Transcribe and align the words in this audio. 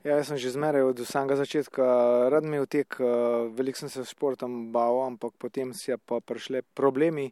Ja, 0.00 0.14
jaz 0.16 0.30
sem 0.32 0.38
že 0.40 0.56
zmeraj 0.56 0.80
od 0.80 1.00
samega 1.04 1.36
začetka 1.36 1.84
rad 2.32 2.46
imel 2.48 2.64
tek, 2.64 2.96
veliko 3.52 3.84
sem 3.84 3.90
se 3.92 4.00
s 4.00 4.14
športom 4.16 4.72
bal, 4.72 4.96
ampak 5.04 5.36
potem 5.36 5.74
si 5.76 5.92
pa 6.08 6.24
prišli 6.24 6.64
problemi, 6.72 7.26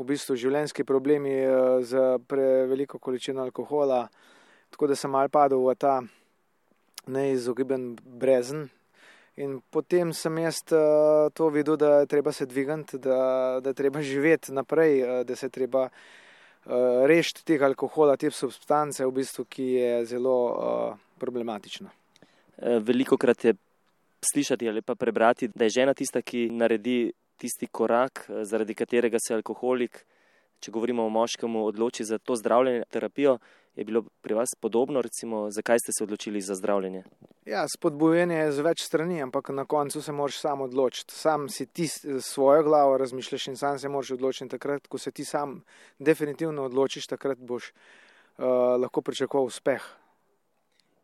v 0.00 0.04
bistvu 0.08 0.32
življenjski 0.32 0.80
problemi 0.88 1.44
z 1.84 2.16
preveliko 2.24 2.96
količino 2.96 3.44
alkohola, 3.44 4.06
tako 4.72 4.88
da 4.88 4.96
sem 4.96 5.12
mal 5.12 5.28
padel 5.28 5.60
v 5.60 5.74
ta 5.76 6.00
neizogiben 7.04 8.00
brezen. 8.00 8.70
In 9.36 9.60
potem 9.68 10.16
sem 10.16 10.40
jaz 10.40 10.64
to 10.64 11.50
videl, 11.52 11.76
da 11.76 12.00
je 12.00 12.08
treba 12.08 12.32
se 12.32 12.48
dvigati, 12.48 12.96
da, 12.96 13.60
da 13.60 13.76
je 13.76 13.76
treba 13.76 14.00
živeti 14.00 14.56
naprej, 14.56 15.04
da 15.28 15.36
se 15.36 15.52
je 15.52 15.52
treba 15.52 15.90
rešiti 17.04 17.44
tega 17.44 17.68
alkohola, 17.68 18.16
te 18.16 18.32
substance, 18.32 19.04
v 19.04 19.12
bistvu, 19.20 19.44
ki 19.44 19.68
je 19.76 19.92
zelo 20.16 20.96
problematična. 21.20 22.05
Veliko 22.58 23.16
krat 23.16 23.44
je 23.44 23.54
slišati 24.32 24.68
ali 24.68 24.82
pa 24.82 24.94
prebrati, 24.94 25.48
da 25.48 25.64
je 25.64 25.70
žena 25.70 25.94
tista, 25.94 26.22
ki 26.22 26.48
naredi 26.50 27.12
tisti 27.36 27.66
korak, 27.66 28.30
zaradi 28.42 28.74
katerega 28.74 29.18
se 29.20 29.34
alkoholik, 29.34 30.04
če 30.60 30.72
govorimo 30.72 31.04
o 31.04 31.12
moškem, 31.12 31.56
odloči 31.56 32.04
za 32.04 32.18
to 32.18 32.36
zdravljenje, 32.36 32.84
terapijo. 32.90 33.38
Je 33.76 33.84
bilo 33.84 34.06
pri 34.24 34.34
vas 34.34 34.54
podobno, 34.60 35.02
recimo, 35.04 35.50
zakaj 35.52 35.78
ste 35.82 35.92
se 35.92 36.04
odločili 36.04 36.40
za 36.40 36.54
zdravljenje? 36.56 37.02
Ja, 37.44 37.66
spodbujanje 37.68 38.38
je 38.38 38.52
z 38.56 38.64
več 38.64 38.84
strani, 38.86 39.20
ampak 39.22 39.50
na 39.52 39.66
koncu 39.68 40.00
se 40.02 40.14
moraš 40.16 40.38
sam 40.40 40.64
odločiti. 40.64 41.12
Sam 41.12 41.48
si 41.52 41.66
ti 41.66 41.84
svojo 42.20 42.62
glavo 42.64 42.96
razmišljaš 42.98 43.46
in 43.52 43.56
sam 43.56 43.78
se 43.78 43.88
moraš 43.92 44.14
odločiti. 44.16 44.48
Takrat, 44.56 44.88
ko 44.88 44.98
se 44.98 45.12
ti 45.12 45.28
sam 45.28 45.60
definitivno 45.98 46.64
odločiš, 46.64 47.06
takrat 47.12 47.38
boš 47.38 47.68
uh, 47.68 48.46
lahko 48.80 49.04
pričakoval 49.04 49.52
uspeh. 49.52 49.84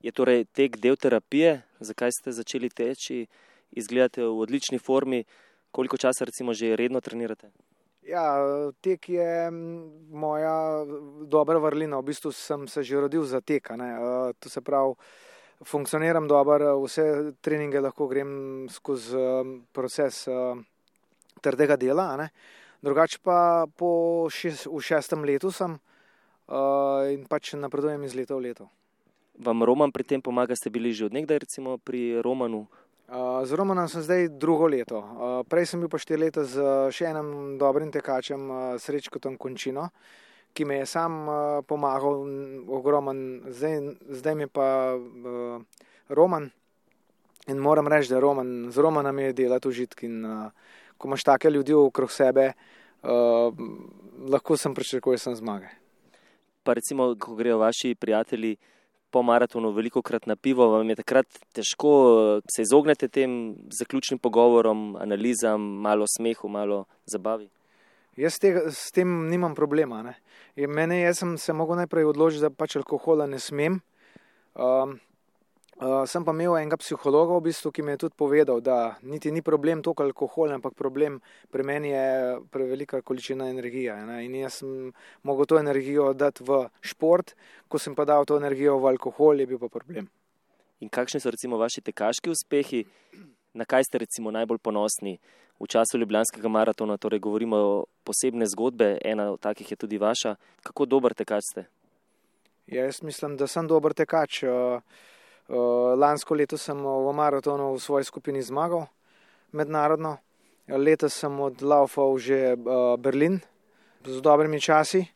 Je 0.02 0.10
torej 0.10 0.44
tek 0.50 0.76
del 0.82 0.96
terapije, 0.98 1.62
zakaj 1.78 2.10
ste 2.10 2.32
začeli 2.34 2.68
teči, 2.68 3.26
izgledate 3.70 4.24
v 4.26 4.40
odlični 4.42 4.78
formi, 4.78 5.22
koliko 5.70 5.96
časa 5.96 6.26
recimo 6.26 6.52
že 6.52 6.76
redno 6.76 7.00
trenirate? 7.00 7.52
Ja, 8.02 8.34
tek 8.82 9.08
je 9.08 9.46
moja 10.10 10.82
dobra 11.30 11.62
vrlina, 11.62 12.02
v 12.02 12.10
bistvu 12.10 12.32
sem 12.34 12.66
se 12.66 12.82
že 12.82 12.98
rodil 12.98 13.22
za 13.22 13.40
tek. 13.40 13.70
To 14.38 14.48
se 14.50 14.60
pravi, 14.60 14.98
funkcioniram 15.62 16.26
dobro, 16.26 16.82
vse 16.82 17.38
treninge 17.40 17.80
lahko 17.80 18.10
grem 18.10 18.66
skozi 18.66 19.16
proces 19.72 20.26
trdega 21.40 21.76
dela. 21.78 22.28
Drugače 22.82 23.22
pa 23.22 23.70
po 23.70 24.26
šest, 24.26 24.66
v 24.66 24.82
šestem 24.82 25.22
letu 25.22 25.54
sem 25.54 25.78
in 27.14 27.22
pač 27.30 27.54
napredujem 27.54 28.02
iz 28.02 28.18
leta 28.18 28.34
v 28.34 28.50
leto. 28.50 28.66
Vam 29.42 29.62
Roman 29.66 29.90
pri 29.90 30.06
tem 30.06 30.22
pomaga, 30.22 30.54
ste 30.54 30.70
bili 30.70 30.94
že 30.94 31.10
odnegdaj 31.10 31.42
recimo 31.42 31.74
pri 31.74 32.22
Romanu? 32.22 32.70
Z 33.42 33.50
Romanom 33.58 33.90
sem 33.90 34.00
zdaj 34.00 34.38
drugo 34.38 34.70
leto. 34.70 35.02
Prej 35.50 35.66
sem 35.74 35.82
bil 35.82 35.90
pa 35.90 35.98
štiri 35.98 36.30
leta 36.30 36.46
z 36.46 36.62
še 36.94 37.10
enim 37.10 37.58
dobrim 37.58 37.90
tekačem, 37.90 38.38
Srečkotom 38.78 39.34
Končino, 39.36 39.90
ki 40.54 40.64
me 40.64 40.80
je 40.80 40.86
sam 40.86 41.26
pomagal 41.66 42.22
ogromen, 42.70 43.42
zdaj, 43.50 43.98
zdaj 44.22 44.34
mi 44.38 44.46
pa 44.46 44.94
Roman. 46.08 46.46
In 47.50 47.58
moram 47.58 47.90
reči, 47.90 48.14
da 48.14 48.22
Roman, 48.22 48.70
z 48.70 48.78
Romanom 48.78 49.18
je 49.18 49.34
delati 49.34 49.68
užitki 49.68 50.06
in 50.06 50.22
ko 50.94 51.10
imaš 51.10 51.26
take 51.26 51.50
ljudi 51.50 51.74
okrog 51.74 52.14
sebe, 52.14 52.52
lahko 54.30 54.54
sem 54.54 54.70
pričakoval 54.70 55.18
sem 55.18 55.34
zmage. 55.34 55.66
Pa 56.62 56.78
recimo, 56.78 57.10
ko 57.18 57.34
grejo 57.34 57.58
vaši 57.58 57.98
prijatelji 57.98 58.54
po 59.12 59.22
maratonu 59.22 59.70
veliko 59.76 60.02
krat 60.02 60.26
na 60.26 60.36
pivo, 60.36 60.70
vam 60.72 60.88
je 60.88 60.96
takrat 60.96 61.40
težko 61.52 61.92
se 62.48 62.64
izognete 62.64 63.08
tem 63.08 63.54
zaključnim 63.70 64.18
pogovorom, 64.18 64.96
analizam, 65.00 65.60
malo 65.84 66.08
smehu, 66.16 66.48
malo 66.48 66.84
zabavi? 67.06 67.50
Jaz 68.16 68.36
tega, 68.40 68.66
s 68.72 68.92
tem 68.92 69.08
nimam 69.30 69.54
problema. 69.54 70.02
Ne. 70.04 70.16
Mene, 70.68 71.00
jaz 71.00 71.22
sem 71.22 71.36
se 71.40 71.52
mogel 71.56 71.78
najprej 71.80 72.10
odločiti, 72.10 72.44
da 72.44 72.50
pač 72.52 72.76
alkohola 72.76 73.26
ne 73.26 73.40
smem. 73.40 73.78
Um, 74.52 74.98
uh, 75.82 76.04
sem 76.06 76.24
pa 76.24 76.32
imel 76.32 76.54
enega 76.60 76.78
psihologa, 76.78 77.34
v 77.36 77.48
bistvu, 77.48 77.72
ki 77.74 77.82
mi 77.82 77.92
je 77.92 78.04
tudi 78.04 78.16
povedal, 78.18 78.62
da 78.62 78.96
niti 79.02 79.32
ni 79.34 79.42
problem 79.42 79.82
toliko 79.82 80.06
alkohola, 80.06 80.54
ampak 80.54 80.78
problem 80.78 81.18
pri 81.50 81.66
meni 81.66 81.90
je 81.90 82.38
prevelika 82.54 83.02
količina 83.02 83.50
energije. 83.50 83.96
Ne. 84.06 84.22
In 84.24 84.38
jaz 84.38 84.62
sem 84.62 84.92
mogel 85.22 85.50
to 85.50 85.58
energijo 85.58 86.12
dati 86.14 86.46
v 86.46 86.64
šport, 86.80 87.34
ko 87.68 87.78
sem 87.78 87.94
pa 87.98 88.06
dal 88.06 88.24
to 88.24 88.38
energijo 88.38 88.78
v 88.78 88.94
alkohol, 88.94 89.42
je 89.42 89.50
bil 89.50 89.58
pa 89.58 89.68
problem. 89.68 90.08
In 90.80 90.88
kakšni 90.88 91.20
so 91.20 91.30
recimo 91.30 91.58
vaši 91.58 91.82
tekaški 91.82 92.30
uspehi, 92.30 92.84
na 93.54 93.64
kaj 93.68 93.84
ste 93.84 94.02
recimo 94.02 94.30
najbolj 94.30 94.58
ponosni 94.58 95.18
v 95.62 95.68
času 95.70 95.98
Ljubljanskega 95.98 96.48
maratona, 96.48 96.96
torej 96.98 97.20
govorimo 97.22 97.56
o 97.56 97.84
posebne 98.02 98.46
zgodbe, 98.50 98.96
ena 99.04 99.30
od 99.30 99.40
takih 99.40 99.70
je 99.70 99.76
tudi 99.76 99.98
vaša. 99.98 100.34
Kako 100.62 100.86
dober 100.86 101.14
tekač 101.14 101.44
ste? 101.52 101.64
Ja, 102.66 102.84
jaz 102.84 103.02
mislim, 103.02 103.36
da 103.36 103.46
sem 103.46 103.68
dober 103.70 103.94
tekač. 103.94 104.42
Lansko 105.48 106.34
leto 106.34 106.58
sem 106.58 106.76
v 106.78 107.12
maratonu 107.12 107.74
v 107.74 107.82
svoji 107.82 108.04
skupini 108.04 108.42
zmagal 108.42 108.86
mednarodno, 109.52 110.18
letos 110.68 111.14
sem 111.14 111.40
odlaufal 111.40 112.18
že 112.18 112.56
Berlin 112.98 113.40
z 114.04 114.20
dobrimi 114.20 114.60
časi. 114.60 115.06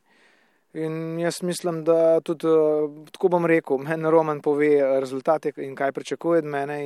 In 0.77 1.19
jaz 1.19 1.41
mislim, 1.43 1.85
da 1.85 2.21
tudi 2.21 2.51
tako 3.13 3.29
bom 3.29 3.47
rekel, 3.47 3.79
meni 3.79 4.11
Roman 4.11 4.43
pove 4.45 5.01
rezultate 5.01 5.53
in 5.57 5.75
kaj 5.75 5.93
pričakuje 5.93 6.39
od 6.39 6.45
mene. 6.45 6.77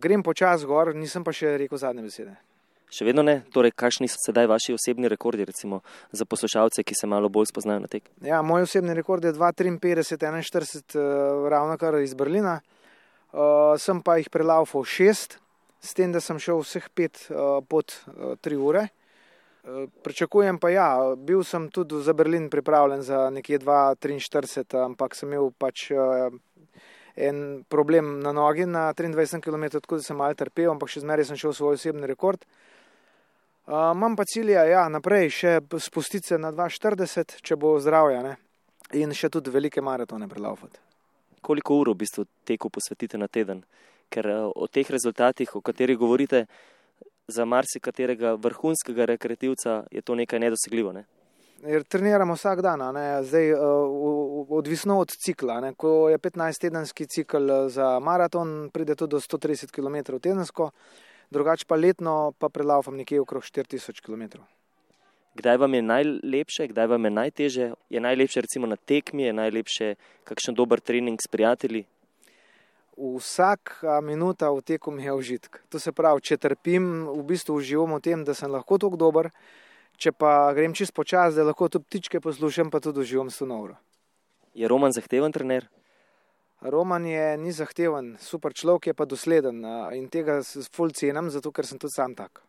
Grem 0.00 0.22
počasi 0.22 0.66
gor, 0.66 0.94
nisem 0.94 1.24
pa 1.24 1.32
še 1.32 1.58
rekel 1.58 1.78
zadnje 1.78 2.02
besede. 2.06 2.36
Še 2.90 3.06
vedno 3.06 3.22
ne, 3.22 3.36
torej 3.54 3.70
kakšni 3.78 4.08
so 4.10 4.18
sedaj 4.18 4.48
vaši 4.50 4.74
osebni 4.74 5.06
rekordi, 5.10 5.44
recimo 5.46 5.78
za 6.10 6.26
poslušalce, 6.26 6.82
ki 6.82 6.94
se 6.98 7.06
malo 7.06 7.28
bolj 7.30 7.52
spoznajo 7.52 7.84
na 7.84 7.90
tek? 7.90 8.08
Ja, 8.26 8.42
moj 8.42 8.66
osebni 8.66 8.96
rekord 8.98 9.22
je 9.24 9.30
2,53-41, 9.36 10.98
ravno 11.54 11.76
kar 11.78 12.00
iz 12.02 12.16
Berlina. 12.18 12.58
Uh, 13.30 13.78
sem 13.78 14.00
pa 14.02 14.16
jih 14.18 14.26
prelaufal 14.26 14.82
šest, 14.82 15.38
s 15.78 15.94
tem, 15.94 16.10
da 16.10 16.18
sem 16.18 16.40
šel 16.42 16.64
vseh 16.64 16.88
pet 16.90 17.28
uh, 17.30 17.60
pod 17.62 17.94
uh, 17.94 18.34
tri 18.42 18.58
ure. 18.58 18.88
Uh, 19.62 19.86
pričakujem 20.02 20.58
pa 20.58 20.72
ja, 20.74 20.88
bil 21.14 21.44
sem 21.46 21.68
tudi 21.70 22.00
za 22.02 22.10
Berlin 22.18 22.50
pripravljen 22.50 23.06
za 23.06 23.28
nekje 23.30 23.60
2,43, 23.62 24.66
ampak 24.82 25.14
sem 25.14 25.30
imel 25.30 25.54
pač. 25.54 25.92
Uh, 25.94 26.34
en 27.20 27.62
problem 27.68 28.18
na 28.22 28.32
nogi 28.32 28.64
na 28.66 28.94
23 28.96 29.42
km, 29.44 29.64
tako 29.78 29.98
da 29.98 30.02
sem 30.02 30.16
malo 30.16 30.34
trpel, 30.34 30.70
ampak 30.72 30.88
še 30.90 31.02
zmeraj 31.02 31.26
sem 31.28 31.38
šel 31.38 31.52
svoj 31.54 31.78
osebni 31.78 32.08
rekord. 32.08 32.42
Uh, 32.42 32.70
imam 33.70 34.16
pa 34.16 34.24
cilja, 34.24 34.64
ja, 34.66 34.88
naprej 34.88 35.30
še 35.30 35.52
spustiti 35.78 36.32
se 36.32 36.38
na 36.38 36.50
240, 36.52 37.38
če 37.42 37.56
bo 37.56 37.76
zdravja, 37.80 38.22
ne? 38.26 38.36
in 38.98 39.12
še 39.14 39.28
tudi 39.30 39.52
velike 39.54 39.82
maratone 39.82 40.26
prelaufati. 40.28 40.80
Koliko 41.40 41.76
ur 41.78 41.92
v 41.92 42.00
bistvu 42.02 42.24
teku 42.44 42.70
posvetite 42.70 43.18
na 43.18 43.28
teden? 43.30 43.62
Ker 44.10 44.26
o 44.50 44.66
teh 44.66 44.88
rezultatih, 44.90 45.52
o 45.54 45.62
katerih 45.62 45.98
govorite, 45.98 46.44
za 47.30 47.46
marsikaterega 47.46 48.34
vrhunskega 48.34 49.06
rekreativca 49.12 49.84
je 49.94 50.02
to 50.02 50.16
nekaj 50.18 50.42
nedosegljivo. 50.42 50.92
Ne? 50.92 51.04
Treniramo 51.88 52.34
vsak 52.34 52.62
dan, 52.64 52.82
Zdaj, 53.22 53.52
odvisno 54.48 54.98
od 54.98 55.14
cikla. 55.14 55.60
Ne? 55.60 55.74
Ko 55.78 56.08
je 56.10 56.18
15-tedenski 56.18 57.06
cikl 57.06 57.68
za 57.68 57.98
maraton, 58.02 58.70
pride 58.72 58.96
tudi 58.96 59.14
do 59.14 59.20
130 59.20 59.70
km 59.70 60.18
tedensko, 60.18 60.70
drugače 61.30 61.64
pa 61.66 61.76
letno 61.76 62.32
pa 62.38 62.48
prelaufam 62.48 62.96
nekje 62.96 63.20
okrog 63.20 63.42
4000 63.42 64.00
km. 64.00 64.42
Kdaj 65.34 65.56
vam 65.56 65.74
je 65.74 65.82
najlepše, 65.82 66.66
kdaj 66.66 66.86
vam 66.86 67.04
je 67.04 67.10
najteže? 67.10 67.72
Je 67.90 68.00
najlepše 68.00 68.40
recimo 68.40 68.66
na 68.66 68.76
tekmi, 68.76 69.22
je 69.22 69.32
najlepše 69.32 69.94
kakšen 70.24 70.54
dober 70.54 70.80
trening 70.80 71.18
s 71.22 71.28
prijatelji? 71.30 71.84
Vsaka 72.98 74.00
minuta 74.00 74.50
v 74.50 74.60
teku 74.60 74.90
mi 74.90 75.04
je 75.04 75.12
užitek. 75.12 75.62
To 75.68 75.78
se 75.78 75.92
pravi, 75.92 76.20
če 76.20 76.36
trpim, 76.36 77.06
v 77.08 77.22
bistvu 77.24 77.56
uživam 77.56 77.94
v 77.96 78.02
tem, 78.04 78.24
da 78.24 78.34
sem 78.34 78.50
lahko 78.50 78.76
tako 78.78 78.98
dober. 78.98 79.30
Če 79.96 80.12
pa 80.12 80.52
grem 80.52 80.74
čist 80.74 80.92
počasi, 80.92 81.38
da 81.38 81.46
lahko 81.46 81.68
tudi 81.68 81.86
ptičke 81.86 82.20
poslušam, 82.20 82.68
pa 82.70 82.80
tudi 82.80 83.00
uživam 83.00 83.30
s 83.30 83.40
to 83.40 83.46
noro. 83.46 83.78
Je 84.52 84.68
Roman 84.68 84.92
zahteven 84.92 85.32
trener? 85.32 85.70
Roman 86.60 87.06
je 87.06 87.36
ni 87.38 87.52
zahteven, 87.52 88.16
super 88.20 88.52
človek 88.52 88.86
je 88.86 88.94
pa 88.94 89.04
dosleden 89.04 89.64
in 89.96 90.08
tega 90.12 90.40
ful 90.72 90.92
cenim, 90.92 91.30
zato 91.30 91.52
ker 91.52 91.66
sem 91.66 91.78
tudi 91.78 91.96
sam 91.96 92.14
tak. 92.14 92.42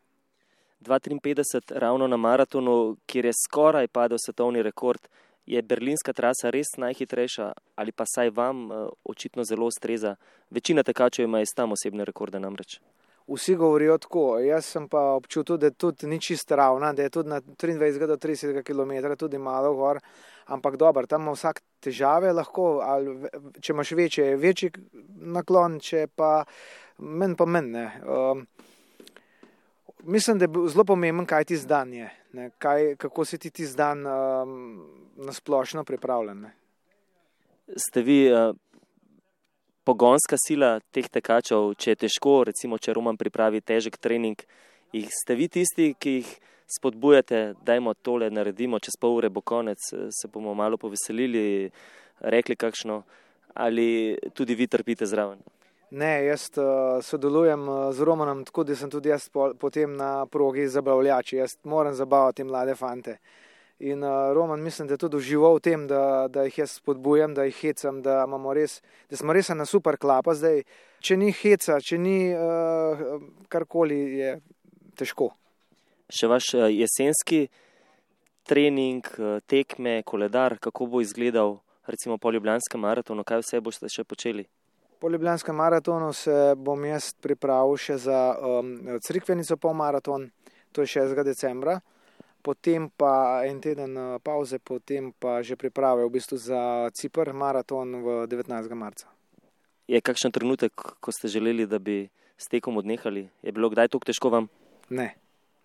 2,53 0.82 1.80
ravno 1.80 2.08
na 2.08 2.18
maratonu, 2.18 2.98
kjer 3.06 3.26
je 3.26 3.34
skoraj 3.46 3.88
padel 3.88 4.18
svetovni 4.20 4.64
rekord, 4.64 5.08
je 5.46 5.62
berlinska 5.62 6.14
trasa 6.14 6.50
res 6.50 6.76
najhitrejša 6.78 7.52
ali 7.76 7.92
pa 7.92 8.06
saj 8.06 8.30
vam 8.30 8.68
očitno 9.04 9.44
zelo 9.44 9.66
ustreza. 9.66 10.16
Večina 10.50 10.84
tekačev 10.84 11.26
ima 11.26 11.42
iz 11.42 11.54
tam 11.56 11.72
osebne 11.72 12.06
rekorde 12.06 12.40
namreč. 12.40 12.80
Vsi 13.28 13.56
govorijo 13.56 13.98
tako. 13.98 14.40
Jaz 14.40 14.66
sem 14.66 14.88
pa 14.90 15.02
občutil, 15.18 15.58
da 15.58 15.72
tudi 15.72 16.08
ni 16.08 16.20
čisto 16.22 16.56
ravna, 16.56 16.94
da 16.94 17.04
je 17.04 17.10
tudi 17.10 17.30
na 17.30 17.42
23 17.42 18.08
do 18.08 18.18
30 18.18 18.64
km 18.64 19.16
tudi 19.18 19.38
malo 19.38 19.74
gor, 19.76 20.00
ampak 20.46 20.78
dobro, 20.78 21.08
tam 21.08 21.22
ima 21.22 21.32
vsak 21.32 21.62
težave 21.80 22.34
lahko, 22.34 22.80
ali 22.84 23.30
če 23.62 23.74
imaš 23.74 23.92
večje, 23.92 24.26
je 24.26 24.38
večji 24.38 24.72
naklon, 25.34 25.80
če 25.80 26.08
pa 26.16 26.44
menj 26.98 27.36
pa 27.36 27.46
menj. 27.46 27.78
Um, 28.06 28.48
mislim, 30.04 30.40
da 30.40 30.46
je 30.46 30.70
zelo 30.70 30.86
pomemben, 30.86 31.26
kaj 31.26 31.46
ti 31.46 31.58
zdanje, 31.58 32.10
kaj, 32.58 32.96
kako 32.96 33.26
si 33.26 33.38
ti 33.38 33.50
ti 33.50 33.66
zdan 33.66 34.06
um, 34.08 34.58
nasplošno 35.16 35.84
pripravljen. 35.84 36.42
Ne. 36.42 36.54
Ste 37.78 38.02
vi 38.02 38.34
uh, 38.34 38.56
pogonska 39.84 40.38
sila 40.38 40.80
teh 40.94 41.08
tekačev, 41.10 41.74
če 41.78 41.96
je 41.96 42.02
težko, 42.06 42.42
recimo, 42.50 42.78
če 42.78 42.96
Roman 42.98 43.18
pripravi 43.18 43.62
težek 43.62 43.98
trening, 43.98 44.40
jih 44.94 45.10
ste 45.12 45.38
vi 45.40 45.48
tisti, 45.50 45.94
ki 45.98 46.18
jih 46.20 46.32
spodbujate, 46.72 47.42
da 47.66 47.76
jim 47.76 47.90
tole 48.02 48.30
naredimo, 48.32 48.80
čez 48.80 48.96
pol 49.00 49.18
ure 49.20 49.30
bo 49.30 49.42
konec, 49.42 49.80
se 50.12 50.30
bomo 50.32 50.54
malo 50.56 50.78
poveselili, 50.78 51.72
rekli 52.22 52.56
kakšno, 52.56 53.02
ali 53.54 54.18
tudi 54.34 54.56
vi 54.56 54.68
trpite 54.68 55.06
zraven. 55.06 55.42
Ne, 55.92 56.12
jaz 56.24 56.48
uh, 56.56 57.02
sodelujem 57.04 57.66
z 57.92 58.06
Romanom, 58.08 58.46
tako 58.48 58.64
da 58.64 58.76
sem 58.80 58.90
tudi 58.90 59.10
jaz 59.12 59.28
po, 59.30 59.50
potem 59.60 59.98
na 60.00 60.26
progi 60.26 60.70
zabavljač. 60.72 61.34
Jaz 61.34 61.58
moram 61.68 61.94
zabavati 61.94 62.46
mlade 62.48 62.78
fante. 62.80 63.18
In 63.82 64.04
uh, 64.04 64.34
Roman, 64.34 64.62
mislim, 64.62 64.88
da 64.88 64.94
je 64.94 64.98
tudi 64.98 65.18
užival 65.18 65.56
v 65.58 65.60
tem, 65.60 65.88
da, 65.90 66.28
da 66.30 66.44
jih 66.46 66.60
jaz 66.60 66.76
spodbujam, 66.78 67.34
da 67.34 67.48
jih 67.48 67.56
hecam, 67.58 68.02
da, 68.06 68.28
res, 68.54 68.76
da 69.10 69.18
smo 69.18 69.34
res 69.34 69.50
na 69.50 69.66
super 69.66 69.98
klapa. 69.98 70.36
Zdaj, 70.38 70.62
če 71.02 71.18
ni 71.18 71.32
heca, 71.34 71.80
če 71.82 71.98
ni 71.98 72.30
uh, 72.30 73.02
karkoli, 73.50 73.98
je 74.20 74.36
težko. 75.02 75.32
Še 76.14 76.30
vaš 76.30 76.54
uh, 76.60 76.68
jesenski 76.70 77.48
trening, 78.46 79.08
uh, 79.18 79.40
tekme, 79.50 80.04
koledar, 80.06 80.60
kako 80.62 80.86
bo 80.86 81.02
izgledal, 81.02 81.58
recimo 81.90 82.20
po 82.22 82.30
Ljubljanskem 82.30 82.86
maratonu, 82.86 83.26
kaj 83.26 83.42
vse 83.42 83.64
boste 83.66 83.90
še 83.90 84.06
počeli? 84.06 84.46
Po 85.02 85.10
Ljubljanskem 85.10 85.58
maratonu 85.58 86.12
se 86.14 86.54
bom 86.54 86.86
jaz 86.86 87.16
pripravil 87.18 87.82
še 87.82 87.98
za 88.06 88.20
um, 88.38 88.76
Crikvenico 89.02 89.58
pol 89.58 89.74
maraton, 89.74 90.30
to 90.70 90.86
je 90.86 91.02
6. 91.02 91.18
decembra 91.26 91.80
potem 92.44 92.90
pa 92.90 93.46
en 93.46 93.62
teden 93.62 93.98
eh, 93.98 94.20
pauze, 94.24 94.60
potem 94.60 95.14
pa 95.14 95.42
že 95.46 95.56
priprave 95.56 96.06
v 96.06 96.12
bistvu 96.12 96.38
za 96.38 96.90
Cipr 96.94 97.34
maraton 97.34 98.02
v 98.02 98.08
19. 98.28 98.74
marca. 98.74 99.08
Je 99.88 100.02
kakšen 100.02 100.32
trenutek, 100.32 100.74
ko 100.74 101.10
ste 101.12 101.28
želeli, 101.28 101.68
da 101.68 101.80
bi 101.80 102.10
s 102.38 102.48
tekom 102.48 102.78
odnehali? 102.78 103.30
Je 103.42 103.52
bilo 103.52 103.70
kdaj 103.70 103.92
tako 103.94 104.08
težko 104.08 104.30
vam? 104.30 104.50
Ne, 104.90 105.16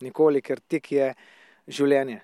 nikoli, 0.00 0.42
ker 0.42 0.60
tek 0.60 0.92
je 0.92 1.12
življenje. 1.68 2.20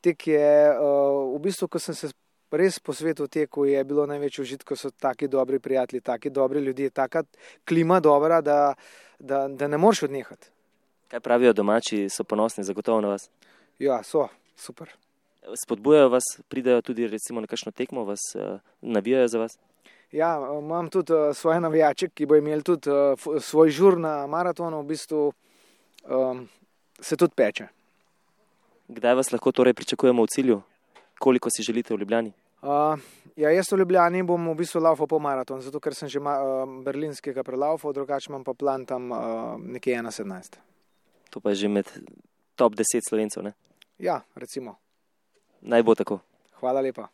Tek 0.00 0.26
je 0.26 0.50
uh, 0.72 1.36
v 1.36 1.38
bistvu, 1.44 1.68
ko 1.68 1.78
sem 1.78 1.94
se 1.94 2.10
res 2.50 2.78
po 2.82 2.92
svetu 2.92 3.28
tekel, 3.28 3.68
je 3.70 3.84
bilo 3.84 4.06
največ 4.10 4.40
užit, 4.42 4.64
ko 4.66 4.76
so 4.76 4.90
taki 4.90 5.28
dobri 5.28 5.60
prijatelji, 5.62 6.00
taki 6.00 6.30
dobri 6.30 6.60
ljudje, 6.60 6.90
taka 6.90 7.22
klima 7.68 8.00
dobra, 8.00 8.40
da, 8.40 8.74
da, 9.18 9.46
da 9.48 9.68
ne 9.68 9.78
moreš 9.78 10.08
odnehati. 10.08 10.50
Kaj 11.10 11.20
pravijo 11.20 11.52
domači, 11.52 12.08
so 12.08 12.24
ponosni 12.24 12.64
zagotovo 12.64 13.00
na 13.00 13.08
vas? 13.14 13.30
Ja, 13.80 14.02
so, 14.04 14.28
super. 14.56 14.90
Spodbujajo 15.62 16.08
vas, 16.12 16.24
pridajo 16.48 16.82
tudi 16.82 17.06
recimo 17.08 17.40
na 17.40 17.48
kakšno 17.48 17.72
tekmo, 17.72 18.04
vas 18.04 18.20
uh, 18.36 18.60
navijajo 18.80 19.28
za 19.28 19.38
vas? 19.38 19.58
Ja, 20.12 20.36
imam 20.58 20.90
tudi 20.92 21.12
uh, 21.12 21.36
svoje 21.36 21.60
navijače, 21.60 22.08
ki 22.08 22.26
bo 22.26 22.36
imeli 22.36 22.62
tudi 22.62 22.90
uh, 22.90 23.40
svoj 23.40 23.70
žur 23.70 23.96
na 23.98 24.26
maratonu, 24.26 24.82
v 24.82 24.86
bistvu 24.92 25.32
um, 26.04 26.48
se 27.00 27.16
tudi 27.16 27.32
peče. 27.36 27.68
Kdaj 28.88 29.14
vas 29.14 29.32
lahko 29.32 29.52
torej 29.52 29.74
pričakujemo 29.74 30.22
v 30.22 30.32
cilju? 30.34 30.60
Koliko 31.18 31.48
si 31.50 31.62
želite 31.62 31.94
v 31.94 31.98
Ljubljani? 32.04 32.32
Uh, 32.62 33.00
ja, 33.36 33.50
jaz 33.50 33.72
v 33.72 33.80
Ljubljani 33.80 34.22
bom 34.22 34.50
v 34.50 34.58
bistvu 34.60 34.84
laufal 34.84 35.06
po 35.06 35.18
maratonu, 35.18 35.64
zato 35.64 35.80
ker 35.80 35.96
sem 35.96 36.08
že 36.08 36.20
ma, 36.20 36.36
uh, 36.36 36.68
berlinskega 36.84 37.42
prelaufal, 37.42 37.96
drugače 37.96 38.28
imam 38.28 38.44
pa 38.44 38.52
plan 38.52 38.84
tam 38.84 39.08
uh, 39.08 39.56
nekje 39.56 39.96
1.17. 40.02 40.60
To 41.30 41.40
pa 41.40 41.56
je 41.56 41.64
že 41.64 41.68
med 41.68 41.88
top 42.60 42.76
10 42.76 43.08
slovencev, 43.08 43.42
ne? 43.48 43.56
Ja, 44.00 44.20
recimo. 44.34 44.76
Naj 45.60 45.82
bo 45.82 45.94
tako. 45.94 46.18
Hvala 46.60 46.80
lepa. 46.80 47.08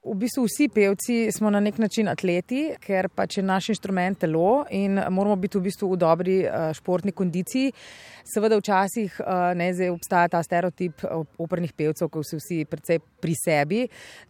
V 0.00 0.14
bistvu 0.16 0.46
vsi 0.48 0.68
pevci 0.72 1.28
smo 1.28 1.50
na 1.50 1.60
nek 1.60 1.76
način 1.78 2.08
atleti, 2.08 2.70
ker 2.80 3.10
pač 3.12 3.36
je 3.36 3.42
naš 3.44 3.66
inštrument 3.74 4.16
telo 4.18 4.62
in 4.72 4.96
moramo 4.96 5.34
biti 5.36 5.58
v 5.58 5.66
bistvu 5.66 5.90
v 5.92 5.98
dobri 6.00 6.36
uh, 6.40 6.70
športni 6.72 7.12
kondiciji. 7.12 7.68
Seveda 8.24 8.56
včasih 8.56 9.18
uh, 9.20 9.50
ne 9.52 9.66
zdaj 9.76 9.92
obstaja 9.92 10.30
ta 10.32 10.40
stereotip 10.40 11.04
opernih 11.36 11.74
pevcev, 11.76 12.08
ko 12.08 12.22
so 12.24 12.38
vsi 12.40 12.62
predvsej 12.64 13.00
pri 13.20 13.34
sebi. 13.36 13.80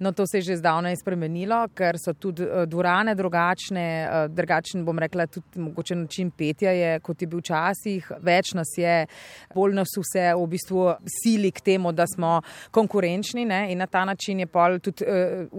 No, 0.03 0.11
to 0.11 0.27
se 0.27 0.41
je 0.41 0.49
že 0.49 0.57
zdavnaj 0.59 0.97
spremenilo, 1.05 1.61
ker 1.71 2.01
so 2.03 2.17
tudi 2.19 2.43
uh, 2.43 2.65
dvorane 2.67 3.15
drugačne, 3.15 3.87
drugačen 4.35 4.83
bom 4.85 4.99
rekla 4.99 5.29
tudi 5.31 5.63
mogoče 5.63 6.01
način 6.03 6.35
petja 6.35 6.75
je, 6.75 6.99
kot 6.99 7.23
je 7.23 7.31
bil 7.31 7.45
včasih. 7.45 8.11
Več 8.19 8.57
nas 8.59 8.75
je, 8.75 9.07
bolj 9.55 9.79
nas 9.79 9.95
vse 9.95 10.27
v 10.35 10.51
bistvu 10.51 10.89
sili 11.21 11.55
k 11.55 11.63
temu, 11.71 11.95
da 11.95 12.11
smo 12.11 12.41
konkurenčni 12.75 13.47
ne? 13.47 13.63
in 13.71 13.79
na 13.79 13.87
ta 13.87 14.03
način 14.05 14.43
je 14.43 14.51
pol 14.51 14.81
tudi 14.83 15.07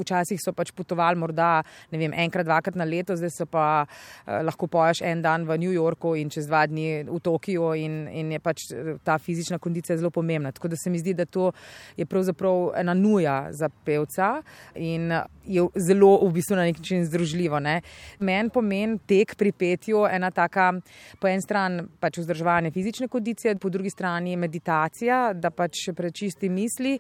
včasih 0.01 0.39
so 0.41 0.53
pač 0.53 0.71
potovali 0.75 1.19
morda 1.19 1.61
vem, 1.91 2.13
enkrat, 2.13 2.45
dvakrat 2.45 2.75
na 2.75 2.85
leto, 2.87 3.15
zdaj 3.15 3.29
se 3.29 3.45
pa 3.45 3.85
eh, 3.85 4.41
lahko 4.43 4.67
poješ 4.67 5.03
en 5.05 5.21
dan 5.21 5.45
v 5.47 5.57
New 5.61 5.71
Yorku 5.71 6.15
in 6.19 6.29
čez 6.29 6.47
dva 6.49 6.65
dni 6.67 7.03
v 7.07 7.19
Tokiu 7.23 7.73
in, 7.77 8.07
in 8.07 8.31
je 8.35 8.39
pač 8.39 8.67
eh, 8.71 8.95
ta 9.03 9.17
fizična 9.17 9.59
kondicija 9.59 9.97
zelo 9.97 10.09
pomembna. 10.09 10.51
Tako 10.51 10.73
da 10.73 10.79
se 10.79 10.89
mi 10.89 10.99
zdi, 10.99 11.13
da 11.13 11.25
to 11.25 11.51
je 11.97 12.05
pravzaprav 12.05 12.71
ena 12.81 12.93
nuja 12.93 13.51
za 13.51 13.69
pevca 13.69 14.41
in 14.75 15.11
je 15.45 15.65
zelo 15.75 16.17
v 16.25 16.31
bistvu 16.33 16.55
na 16.55 16.65
nek 16.69 16.77
način 16.77 17.05
združljivo. 17.05 17.59
Ne. 17.59 17.81
Meni 18.19 18.49
pomen 18.49 18.97
tek 19.07 19.35
pri 19.35 19.51
petju 19.51 20.05
ena 20.05 20.31
taka, 20.31 20.71
po 21.19 21.27
en 21.27 21.41
stran 21.41 21.87
pač 21.99 22.17
vzdrževanje 22.21 22.71
fizične 22.71 23.07
kondicije, 23.07 23.55
po 23.55 23.69
drugi 23.69 23.89
strani 23.89 24.35
meditacija, 24.35 25.33
da 25.33 25.49
pač 25.49 25.89
prečisti 25.95 26.49
misli. 26.49 26.97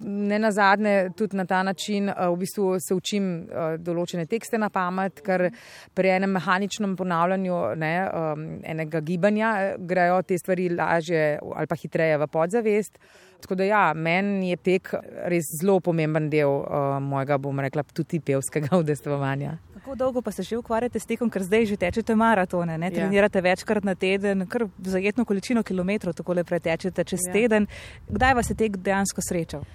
Ne 0.00 0.38
na 0.38 0.50
zadnje 0.52 1.10
tudi 1.16 1.36
na 1.36 1.46
ta 1.46 1.62
način 1.62 2.08
eh, 2.08 2.14
v 2.28 2.36
bistvu 2.36 2.43
se 2.46 2.94
učim 2.94 3.28
uh, 3.44 3.74
določene 3.78 4.26
tekste 4.30 4.58
na 4.58 4.70
pamet, 4.72 5.20
ker 5.24 5.48
pri 5.94 6.14
enem 6.16 6.36
mehaničnem 6.38 6.96
ponavljanju 6.96 7.60
ne, 7.80 7.92
um, 8.08 8.46
enega 8.64 9.00
gibanja 9.04 9.52
eh, 9.60 9.76
grejo 9.78 10.22
te 10.22 10.38
stvari 10.38 10.68
lažje 10.72 11.38
ali 11.42 11.70
pa 11.70 11.78
hitreje 11.78 12.18
v 12.18 12.30
podzavest. 12.30 12.98
Tako 13.44 13.54
da, 13.54 13.64
ja, 13.64 13.82
meni 13.92 14.50
je 14.54 14.56
tek 14.56 14.94
res 15.28 15.50
zelo 15.60 15.76
pomemben 15.84 16.30
del 16.32 16.48
uh, 16.48 16.96
mojega, 17.02 17.36
bom 17.38 17.58
rekla, 17.60 17.84
tudi 17.92 18.20
pevskega 18.24 18.72
udestovanja. 18.82 19.58
Kako 19.74 19.98
dolgo 20.00 20.22
pa 20.24 20.32
se 20.32 20.42
že 20.42 20.56
ukvarjate 20.56 20.98
s 20.98 21.06
tekom, 21.06 21.28
ker 21.30 21.44
zdaj 21.44 21.66
že 21.68 21.76
tečete 21.76 22.16
maratone, 22.16 22.78
ne? 22.78 22.88
Ja. 22.88 22.94
trenirate 22.94 23.42
ja. 23.42 23.48
večkrat 23.50 23.84
na 23.84 23.94
teden, 23.94 24.46
kar 24.48 24.64
zajetno 24.80 25.26
količino 25.28 25.62
kilometrov 25.62 26.14
tako 26.16 26.32
le 26.32 26.44
pretečete 26.44 27.04
čez 27.04 27.28
ja. 27.28 27.32
teden. 27.32 27.66
Kdaj 28.08 28.34
vas 28.34 28.50
je 28.50 28.56
tek 28.56 28.80
dejansko 28.80 29.20
srečal? 29.20 29.68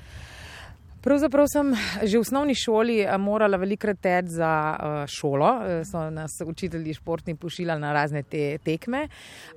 Pravzaprav 0.99 1.47
sem 1.47 1.71
že 2.03 2.17
v 2.17 2.21
osnovni 2.21 2.55
šoli 2.55 2.99
eh, 2.99 3.17
morala 3.17 3.57
velikrat 3.57 4.01
teči 4.03 4.35
za 4.35 4.75
uh, 4.75 5.07
šolo, 5.07 5.51
eh, 5.63 5.85
so 5.87 6.09
nas 6.11 6.41
učitelji 6.45 6.93
športni 6.93 7.35
pošiljali 7.35 7.79
na 7.79 7.93
razne 7.93 8.23
te 8.23 8.57
tekme. 8.57 9.07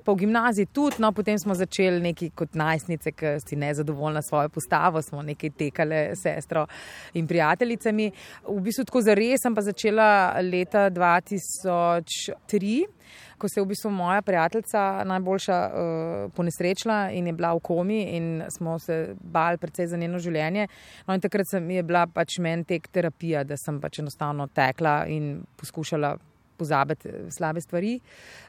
V 0.07 0.15
gimnaziji 0.15 0.65
tudi, 0.65 0.95
no 0.99 1.11
potem 1.11 1.39
smo 1.39 1.55
začeli 1.55 1.99
neki 1.99 2.29
kot 2.29 2.55
najstnice, 2.55 3.11
ki 3.11 3.35
si 3.43 3.59
nezadovoljna 3.59 4.21
s 4.21 4.31
svojo 4.31 4.49
postavo, 4.49 5.01
smo 5.01 5.21
nekaj 5.21 5.49
tekale 5.49 6.15
s 6.15 6.23
sestro 6.23 6.65
in 7.13 7.27
prijateljicami. 7.27 8.11
V 8.47 8.59
bistvu 8.61 8.85
tako 8.85 9.01
za 9.01 9.13
res 9.13 9.43
sem 9.43 9.55
pa 9.55 9.61
začela 9.61 10.39
leta 10.39 10.89
2003 10.89 13.02
ko 13.37 13.49
se 13.49 13.59
je 13.59 13.63
v 13.63 13.71
bistvu 13.73 13.91
moja 13.91 14.21
prijateljica 14.21 15.03
najboljša 15.09 15.59
uh, 15.67 16.31
ponesrečila 16.35 17.11
in 17.11 17.27
je 17.27 17.33
bila 17.33 17.53
v 17.53 17.59
komi 17.59 18.01
in 18.17 18.43
smo 18.49 18.79
se 18.79 19.15
bali 19.21 19.57
predvsej 19.57 19.87
za 19.87 19.97
njeno 19.97 20.19
življenje. 20.19 20.67
No 21.07 21.13
in 21.13 21.21
takrat 21.21 21.49
sem, 21.49 21.69
je 21.71 21.83
bila 21.83 22.05
pač 22.07 22.39
meni 22.39 22.63
tek 22.63 22.87
terapija, 22.87 23.43
da 23.43 23.57
sem 23.57 23.81
pač 23.81 23.99
enostavno 23.99 24.47
tekla 24.47 25.03
in 25.07 25.43
poskušala 25.59 26.17
pozabiti 26.57 27.09
eh, 27.09 27.31
slabe 27.31 27.61
stvari. 27.61 27.99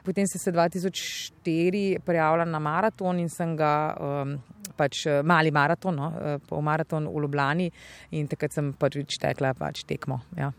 Potem 0.03 0.27
sem 0.27 0.39
se 0.39 0.51
2004 0.51 1.99
prijavila 2.05 2.45
na 2.45 2.59
maraton 2.59 3.19
in 3.19 3.29
sem 3.29 3.55
ga, 3.57 3.95
um, 3.99 4.37
pač 4.77 5.05
eh, 5.07 5.21
mali 5.23 5.51
maraton, 5.51 5.95
no, 5.95 6.09
eh, 6.11 6.37
pol 6.49 6.61
maraton 6.65 7.07
v 7.07 7.23
Ljubljani 7.25 7.69
in 8.11 8.27
takrat 8.31 8.55
sem 8.55 8.71
prvič 8.79 9.17
tekla 9.21 9.53
pač 9.57 9.83
tekmo. 9.87 10.19
Ja. 10.37 10.51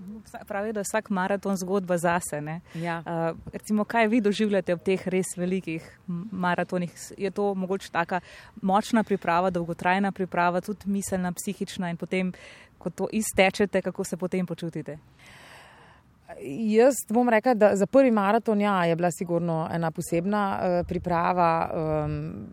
Pravi, 0.48 0.72
da 0.76 0.82
je 0.82 0.88
vsak 0.88 1.10
maraton 1.14 1.56
zgodba 1.60 1.98
zase. 1.98 2.40
Ja. 2.78 2.98
Uh, 3.06 3.38
recimo, 3.52 3.84
kaj 3.88 4.08
vi 4.12 4.20
doživljate 4.20 4.74
v 4.76 4.84
teh 4.84 5.06
res 5.12 5.32
velikih 5.36 5.84
maratonih? 6.06 6.92
Je 7.18 7.30
to 7.30 7.52
mogoče 7.54 7.90
taka 7.92 8.20
močna 8.62 9.04
priprava, 9.04 9.50
dolgotrajna 9.50 10.12
priprava, 10.12 10.60
tudi 10.60 10.90
miselna, 10.90 11.32
psihična 11.36 11.90
in 11.90 11.96
potem, 12.00 12.32
ko 12.78 12.90
to 12.90 13.08
iztečete, 13.12 13.82
kako 13.82 14.04
se 14.04 14.16
potem 14.16 14.46
počutite? 14.46 14.98
Jaz 16.42 16.94
bom 17.08 17.28
rekla, 17.28 17.54
da 17.54 17.70
za 17.76 17.86
prvi 17.86 18.10
maraton 18.10 18.60
ja, 18.60 18.84
je 18.84 18.96
bila 18.96 19.10
sigurno 19.10 19.68
ena 19.72 19.90
posebna 19.90 20.42
uh, 20.58 20.86
priprava. 20.86 21.70
Um, 22.04 22.46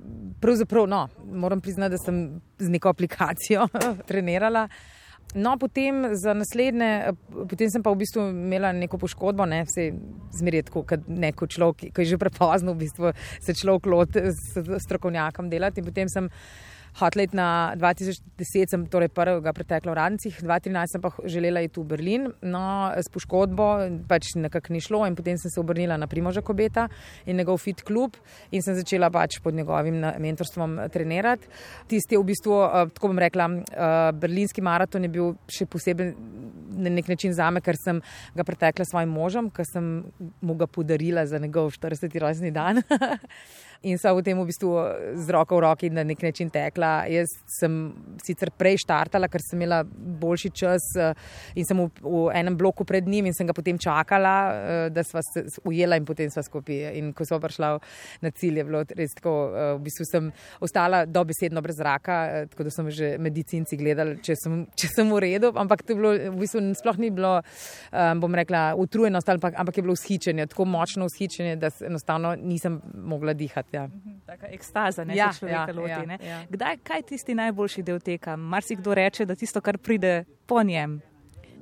pravzaprav, 0.44 0.90
no, 0.90 1.06
moram 1.32 1.62
priznati, 1.64 1.96
da 1.96 2.02
sem 2.02 2.20
z 2.60 2.70
neko 2.70 2.92
aplikacijo 2.92 3.68
trenirala. 4.10 4.68
No, 5.36 5.56
potem 5.58 6.04
za 6.20 6.34
naslednje, 6.38 7.14
potem 7.50 7.70
sem 7.72 7.82
pa 7.84 7.90
v 7.90 8.04
bistvu 8.04 8.28
imela 8.30 8.70
neko 8.76 9.00
poškodbo, 9.02 9.48
ne 9.50 9.64
vse 9.66 9.88
zmerjetko, 10.38 10.84
kot 10.90 11.08
neko 11.08 11.48
človek, 11.50 11.88
ki 11.96 12.06
je 12.06 12.12
že 12.12 12.20
prepozno, 12.22 12.76
v 12.76 12.84
bistvu 12.84 13.14
se 13.42 13.56
človek 13.58 13.90
loti 13.90 14.28
s 14.30 14.60
strokovnjakom 14.86 15.50
delati. 15.50 15.82
In 15.82 15.90
potem 15.90 16.12
sem 16.12 16.30
Hotlet 17.00 17.34
na 17.34 17.74
2010, 17.74 18.70
sem 18.70 18.86
torej 18.86 19.10
prvega 19.10 19.54
pretekla 19.54 19.92
v 19.92 19.98
Radnicih, 19.98 20.36
2013 20.46 20.94
sem 20.94 21.02
pa 21.02 21.10
želela 21.26 21.64
iti 21.66 21.82
v 21.82 21.86
Berlin, 21.90 22.28
no, 22.46 22.94
s 22.94 23.10
poškodbo 23.10 23.68
pač 24.06 24.36
nekako 24.38 24.74
ni 24.76 24.82
šlo 24.84 25.02
in 25.10 25.18
potem 25.18 25.40
sem 25.42 25.50
se 25.50 25.58
obrnila 25.58 25.98
na 25.98 26.06
Primoža 26.08 26.46
Kobeta 26.46 26.86
in 27.26 27.42
njegov 27.42 27.58
fit 27.66 27.82
klub 27.82 28.14
in 28.52 28.62
sem 28.62 28.78
začela 28.78 29.10
pač 29.10 29.40
pod 29.42 29.58
njegovim 29.58 30.06
mentorstvom 30.22 30.78
trenirati. 30.94 31.50
Tisti 31.90 32.14
je 32.14 32.22
v 32.22 32.30
bistvu, 32.30 32.62
eh, 32.62 32.94
tako 32.94 33.10
bom 33.10 33.20
rekla, 33.20 33.50
eh, 33.50 34.12
berlinski 34.14 34.62
maraton 34.62 35.04
je 35.04 35.10
bil 35.10 35.34
še 35.50 35.66
poseben 35.66 36.14
na 36.78 36.90
nek 36.90 37.08
način 37.08 37.34
zame, 37.34 37.62
ker 37.62 37.78
sem 37.78 38.02
ga 38.36 38.44
pretekla 38.44 38.86
s 38.86 38.94
svojim 38.94 39.10
možem, 39.10 39.50
ker 39.50 39.66
sem 39.66 40.04
mu 40.42 40.56
ga 40.56 40.68
podarila 40.68 41.26
za 41.26 41.40
njegov 41.40 41.72
40. 41.74 42.20
rojstni 42.20 42.52
dan. 42.52 42.82
in 43.84 43.98
so 44.00 44.14
v 44.16 44.24
tem 44.24 44.38
v 44.40 44.48
bistvu 44.48 44.72
z 45.20 45.28
roko 45.36 45.58
v 45.58 45.64
roki 45.64 45.90
na 45.92 46.04
nek 46.08 46.22
način 46.24 46.50
tekla. 46.50 47.06
Jaz 47.12 47.32
sem 47.60 47.92
sicer 48.24 48.52
prej 48.56 48.80
štartala, 48.86 49.28
ker 49.28 49.44
sem 49.44 49.60
imela 49.60 49.82
boljši 49.84 50.52
čas 50.56 50.86
eh, 51.00 51.12
in 51.60 51.68
sem 51.68 51.78
v, 51.78 51.90
v 52.00 52.22
enem 52.36 52.56
bloku 52.58 52.88
pred 52.88 53.08
njim 53.08 53.28
in 53.28 53.36
sem 53.36 53.48
ga 53.48 53.56
potem 53.56 53.78
čakala, 53.78 54.36
eh, 54.54 54.90
da 54.94 55.04
sva 55.04 55.20
se 55.28 55.44
ujela 55.68 56.00
in 56.00 56.08
potem 56.08 56.32
sva 56.32 56.46
skupaj. 56.46 56.94
In 57.00 57.12
ko 57.14 57.28
so 57.28 57.40
prišla 57.44 57.74
na 58.24 58.32
cilj, 58.32 58.62
je 58.62 58.68
bilo 58.70 58.84
res 58.88 59.16
tako, 59.20 59.36
eh, 59.52 59.74
v 59.76 59.84
bistvu 59.84 60.08
sem 60.08 60.32
ostala 60.64 61.04
dobesedno 61.06 61.62
brez 61.62 61.80
zraka, 61.82 62.48
tako 62.54 62.70
da 62.70 62.72
so 62.72 62.88
že 62.94 63.18
medicinci 63.20 63.78
gledali, 63.80 64.20
če 64.24 64.36
sem, 64.38 64.64
če 64.80 64.88
sem 64.96 65.12
v 65.12 65.20
redu, 65.24 65.52
ampak 65.60 65.84
to 65.84 65.94
je 65.94 66.00
bilo, 66.00 66.12
v 66.14 66.40
bistvu 66.40 66.62
sploh 66.78 66.98
ni 67.02 67.10
bilo, 67.12 67.42
bom 67.92 68.36
rekla, 68.36 68.76
utrujenost, 68.78 69.30
ampak, 69.30 69.56
ampak 69.58 69.78
je 69.78 69.84
bilo 69.86 69.96
vzhičenje, 69.98 70.46
tako 70.52 70.66
močno 70.70 71.08
vzhičenje, 71.10 71.56
da 71.60 71.72
enostavno 71.88 72.36
nisem 72.40 72.80
mogla 72.94 73.34
dihati. 73.34 73.73
Ja. 73.74 73.88
Mhm, 73.88 74.20
taka 74.26 74.48
ekstaza, 74.54 75.04
ne 75.04 75.16
ja, 75.16 75.32
človeka 75.34 75.72
ja, 75.72 75.74
loti. 75.74 75.90
Ja, 75.90 76.06
ne? 76.06 76.18
Ja. 76.22 76.42
Kdaj, 76.50 76.78
kaj 76.84 77.02
je 77.02 77.08
tisti 77.14 77.36
najboljši 77.36 77.84
del 77.84 78.00
teka? 78.00 78.36
Marsikdo 78.38 78.94
reče, 78.94 79.26
da 79.26 79.36
tisto, 79.36 79.62
kar 79.62 79.78
pride 79.78 80.24
po 80.46 80.62
njem. 80.64 81.00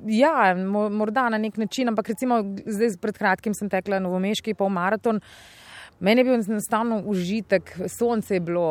Ja, 0.07 0.53
morda 0.91 1.29
na 1.29 1.37
nek 1.37 1.57
način, 1.57 1.87
ampak 1.87 2.09
recimo 2.09 2.41
zdaj 2.65 2.97
pred 3.01 3.17
kratkim 3.17 3.53
sem 3.53 3.69
tekla 3.69 3.99
novomeški 4.03 4.57
pol 4.57 4.69
maraton. 4.73 5.21
Meni 6.01 6.19
je 6.19 6.25
bil 6.25 6.33
enostavno 6.33 6.97
užitek, 7.05 7.75
sonce 7.87 8.35
je 8.35 8.41
bilo, 8.41 8.65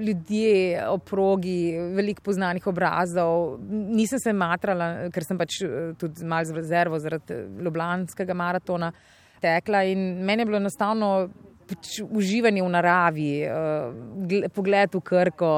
ljudje, 0.00 0.80
oprogi, 0.88 1.76
veliko 1.94 2.24
poznanih 2.24 2.66
obrazov. 2.66 3.58
Nisem 3.68 4.18
se 4.18 4.32
matrala, 4.32 5.10
ker 5.12 5.26
sem 5.28 5.38
pač 5.38 5.60
eh, 5.62 5.92
tudi 6.00 6.24
malo 6.24 6.48
z 6.48 6.56
rezervo 6.56 6.98
zaradi 6.98 7.36
Ljubljanskega 7.60 8.34
maratona 8.34 8.90
tekla 9.40 9.84
in 9.88 10.24
meni 10.24 10.42
je 10.42 10.48
bilo 10.48 10.56
enostavno 10.56 11.28
pač 11.70 12.00
uživanje 12.02 12.64
v 12.64 12.72
naravi, 12.74 13.30
uh, 13.46 14.50
pogled 14.54 14.96
v 14.96 15.02
krko, 15.04 15.52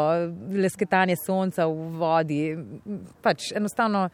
lesketanje 0.52 1.16
sonca 1.21 1.66
v 1.69 1.88
vodi. 1.99 2.45
Pač 3.25 3.52
enostavno 3.57 4.09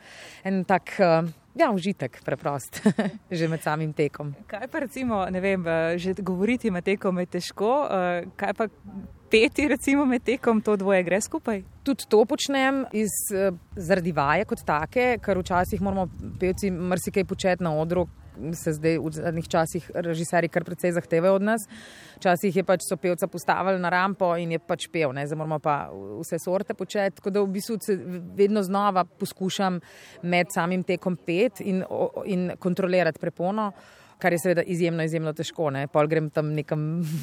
en 0.44 0.64
tak. 0.68 0.96
Uh, 0.98 1.36
Ja, 1.58 1.72
užitek, 1.74 2.20
preprost, 2.22 2.76
že 3.34 3.48
med 3.50 3.64
samim 3.66 3.90
tekom. 3.90 4.30
Kaj 4.46 4.68
pa 4.70 4.78
recimo, 4.84 5.24
ne 5.26 5.40
vem, 5.42 5.64
eh, 5.66 5.96
že 5.98 6.14
govoriti 6.22 6.70
med 6.70 6.86
tekom 6.86 7.18
je 7.18 7.26
težko, 7.34 7.70
kaj 8.38 8.52
pa 8.54 8.68
peti 9.26 9.66
recimo 9.66 10.06
med 10.06 10.22
tekom, 10.22 10.62
to 10.62 10.76
dvoje 10.78 11.02
gre 11.02 11.18
skupaj? 11.18 11.64
Tudi 11.82 12.06
to 12.06 12.22
počnem 12.30 12.84
iz, 12.94 13.10
zaradi 13.74 14.14
vaje 14.14 14.46
kot 14.46 14.62
take, 14.62 15.18
ker 15.18 15.42
včasih 15.42 15.82
moramo 15.82 16.06
pevci 16.38 16.70
marsikaj 16.70 17.26
početi 17.26 17.66
na 17.66 17.74
odru, 17.74 18.06
se 18.54 18.72
zdaj 18.72 18.98
v 18.98 19.12
zadnjih 19.12 19.48
časih 19.48 19.90
režiserji 19.94 20.48
kar 20.48 20.64
precej 20.64 20.92
zahtevajo 20.92 21.34
od 21.34 21.42
nas. 21.42 21.66
Včasih 22.16 22.62
pač 22.66 22.86
so 22.88 22.96
pevca 22.96 23.26
postavili 23.26 23.80
na 23.80 23.90
rampo 23.90 24.32
in 24.36 24.52
je 24.52 24.58
pač 24.58 24.88
pev, 24.92 25.12
ne? 25.12 25.26
zdaj 25.26 25.38
moramo 25.38 25.58
pa 25.58 25.76
vse 25.92 26.40
sorte 26.42 26.74
početi. 26.74 27.16
Tako 27.16 27.30
da 27.30 27.42
v 27.42 27.52
bistvu 27.58 27.78
vedno 28.36 28.62
znova 28.62 29.04
poskušam 29.04 29.80
med 30.22 30.52
samim 30.54 30.82
tekom 30.82 31.16
pet 31.16 31.60
in, 31.60 31.84
in 32.26 32.50
kontrolirati 32.58 33.20
prepono 33.20 33.72
kar 34.18 34.32
je 34.32 34.38
seveda 34.42 34.62
izjemno, 34.62 35.02
izjemno 35.02 35.32
težko. 35.32 35.70
Ne? 35.74 35.86
Pol 35.92 36.08
grem 36.10 36.30
tam 36.30 36.52
nekam 36.54 36.82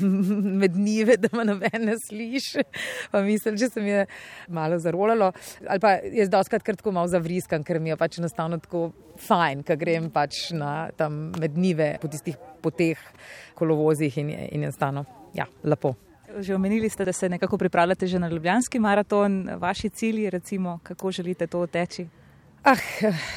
med 0.62 0.76
njive, 0.76 1.18
da 1.18 1.30
me 1.38 1.46
noben 1.46 1.90
ne 1.90 1.98
sliši. 2.08 2.64
Pa 3.12 3.22
mislim, 3.26 3.58
če 3.60 3.70
se 3.70 3.84
mi 3.84 3.92
je 3.92 4.06
malo 4.48 4.80
zarolalo. 4.80 5.32
Ali 5.68 5.84
pa 5.84 5.98
jaz 6.14 6.32
doskrat 6.32 6.64
kratko 6.64 6.94
malo 6.96 7.12
zavriskam, 7.12 7.64
ker 7.64 7.80
mi 7.80 7.94
je 7.94 8.00
pač 8.00 8.20
enostavno 8.20 8.60
tako 8.64 8.90
fajn, 9.28 9.64
ker 9.68 9.80
grem 9.80 10.10
pač 10.14 10.50
na 10.56 10.90
tam 10.98 11.30
med 11.40 11.58
njive 11.58 11.96
po 12.02 12.12
tistih 12.12 12.40
poteh, 12.64 13.00
kolovozih 13.56 14.18
in, 14.22 14.32
in 14.32 14.66
enostavno, 14.66 15.06
ja, 15.38 15.46
lepo. 15.64 15.94
Že 16.36 16.58
omenili 16.58 16.90
ste, 16.90 17.06
da 17.06 17.14
se 17.14 17.30
nekako 17.30 17.58
pripravljate 17.58 18.08
že 18.08 18.20
na 18.20 18.28
Ljubljanski 18.28 18.80
maraton. 18.80 19.50
Vaši 19.62 19.90
cilji, 19.90 20.30
recimo, 20.30 20.80
kako 20.84 21.12
želite 21.12 21.48
to 21.48 21.68
teči? 21.68 22.08
Ah, 22.66 22.82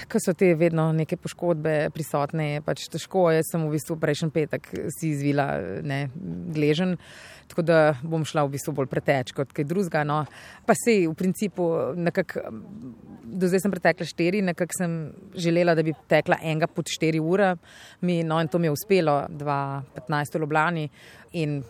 ko 0.09 0.17
so 0.25 0.33
te 0.33 0.55
vedno 0.57 0.87
neke 0.97 1.19
poškodbe 1.21 1.91
prisotne, 1.93 2.47
je 2.55 2.61
pač 2.65 2.87
težko. 2.89 3.27
Jaz 3.29 3.51
sem 3.53 3.61
v 3.61 3.75
bistvu 3.75 3.99
prejšnji 4.01 4.29
petek 4.33 4.69
si 4.95 5.11
izvila 5.13 5.45
ne, 5.85 5.99
gležen, 6.57 6.95
tako 7.51 7.65
da 7.69 7.81
bom 8.01 8.25
šla 8.25 8.47
v 8.47 8.55
bistvu 8.55 8.73
bolj 8.79 8.89
preteč 8.89 9.35
kot 9.37 9.53
kaj 9.53 9.67
drugega. 9.69 10.07
No. 10.09 10.23
Pa 10.65 10.73
se 10.81 11.03
v 11.05 11.13
principu 11.19 11.67
nekako, 11.93 12.47
do 13.21 13.51
zdaj 13.53 13.67
sem 13.67 13.75
pretekla 13.75 14.09
štiri, 14.09 14.41
nekako 14.49 14.79
sem 14.81 14.95
želela, 15.37 15.77
da 15.77 15.85
bi 15.85 15.93
tekla 16.09 16.41
enega 16.41 16.71
pod 16.73 16.89
štiri 16.89 17.21
ure. 17.21 17.51
Mi, 18.01 18.23
no 18.25 18.41
in 18.41 18.49
to 18.49 18.57
mi 18.57 18.71
je 18.71 18.79
uspelo, 18.79 19.19
2.15 19.29 20.39
v 20.39 20.43
Ljubljani 20.47 20.87
in 21.37 21.61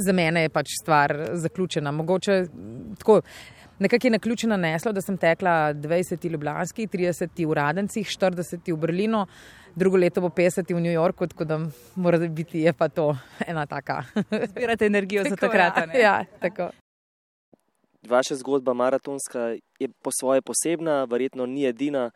za 0.00 0.16
mene 0.16 0.46
je 0.46 0.54
pač 0.56 0.72
stvar 0.80 1.12
zaključena. 1.44 1.92
Mogoče 1.92 2.40
tako. 2.96 3.20
Nekako 3.78 4.06
je 4.06 4.10
na 4.10 4.18
ključe 4.18 4.46
naneslo, 4.46 4.92
da 4.92 5.00
sem 5.00 5.16
tekla 5.16 5.74
20 5.74 6.30
ljubljanski, 6.30 6.86
30 6.86 7.48
v 7.48 7.52
Radencih, 7.52 8.06
40 8.08 8.72
v 8.72 8.76
Berlinu, 8.76 9.26
drugo 9.74 9.96
leto 9.96 10.20
bo 10.20 10.28
50 10.28 10.74
v 10.74 10.80
New 10.80 10.92
Yorku, 10.92 11.26
tako 11.26 11.44
da 11.44 11.60
mora 11.94 12.18
biti 12.18 12.60
je 12.60 12.72
pa 12.72 12.88
to 12.88 13.16
ena 13.46 13.66
taka. 13.66 14.02
Zbirate 14.50 14.86
energijo 14.86 15.24
za 15.28 15.36
takrat. 15.36 15.76
Ja, 15.94 16.00
ja, 16.00 16.24
tako. 16.40 16.70
Vaša 18.08 18.34
zgodba 18.34 18.72
maratonska 18.72 19.56
je 19.78 19.88
po 20.02 20.10
svoje 20.20 20.42
posebna, 20.42 21.04
verjetno 21.04 21.46
ni 21.46 21.66
edina, 21.66 22.10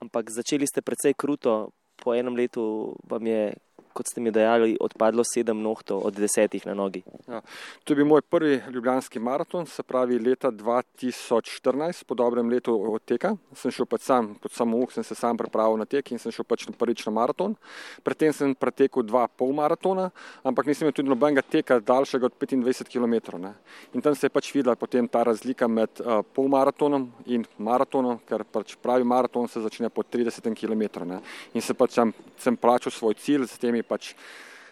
ampak 0.00 0.30
začeli 0.30 0.66
ste 0.66 0.82
precej 0.82 1.14
kruto. 1.14 1.70
Po 1.96 2.14
enem 2.14 2.36
letu 2.36 2.96
vam 3.08 3.26
je 3.26 3.54
kot 3.96 4.10
ste 4.10 4.20
mi 4.20 4.30
dejali, 4.34 4.76
odpadlo 4.80 5.24
sedem 5.24 5.62
nohtov 5.64 6.04
od 6.04 6.18
desetih 6.20 6.66
na 6.68 6.74
nogi. 6.76 7.00
Ja, 7.24 7.40
to 7.84 7.94
je 7.94 7.96
bil 7.96 8.08
moj 8.08 8.22
prvi 8.22 8.60
ljubljanski 8.72 9.22
maraton, 9.22 9.66
se 9.66 9.82
pravi 9.82 10.18
leta 10.20 10.50
2014, 10.52 12.04
po 12.04 12.14
dobrem 12.14 12.50
letu 12.52 12.74
od 12.92 13.04
teka. 13.04 13.34
Sem 13.56 13.72
šel 13.72 13.88
pač 13.88 14.04
sam, 14.06 14.34
kot 14.42 14.52
samo 14.52 14.82
uk, 14.84 14.92
sem 14.92 15.04
se 15.04 15.16
sam 15.16 15.38
pripravil 15.40 15.80
na 15.80 15.88
tek 15.88 16.12
in 16.12 16.20
sem 16.20 16.34
šel 16.34 16.44
pač 16.44 16.66
prvič 16.78 17.06
na 17.08 17.14
maraton. 17.16 17.56
Predtem 18.04 18.34
sem 18.36 18.54
pretekel 18.54 19.06
dva 19.06 19.26
pol 19.28 19.54
maratona, 19.56 20.10
ampak 20.44 20.68
nisem 20.68 20.86
imel 20.86 20.96
tudi 20.96 21.10
nobenega 21.10 21.42
teka 21.42 21.78
daljšega 21.80 22.28
od 22.28 22.36
25 22.40 22.92
km. 22.92 23.38
Ne. 23.40 23.54
In 23.94 24.04
tam 24.04 24.14
se 24.14 24.26
je 24.26 24.34
pač 24.34 24.52
videla 24.54 24.76
potem 24.76 25.08
ta 25.08 25.22
razlika 25.26 25.68
med 25.68 26.02
uh, 26.02 26.20
pol 26.34 26.50
maratonom 26.52 27.08
in 27.26 27.46
maratonom, 27.58 28.20
ker 28.28 28.44
pač 28.44 28.76
pravi 28.82 29.06
maraton 29.06 29.48
se 29.48 29.62
začne 29.64 29.90
po 29.90 30.02
30 30.02 30.52
km. 30.54 31.04
Ne. 31.06 31.20
In 31.54 31.64
se 31.64 31.74
pač 31.74 31.96
sem, 31.96 32.12
sem 32.38 32.56
plačal 32.56 32.92
svoj 32.92 33.16
cilj 33.20 33.48
z 33.48 33.60
temi 33.62 33.85
pač 33.88 34.12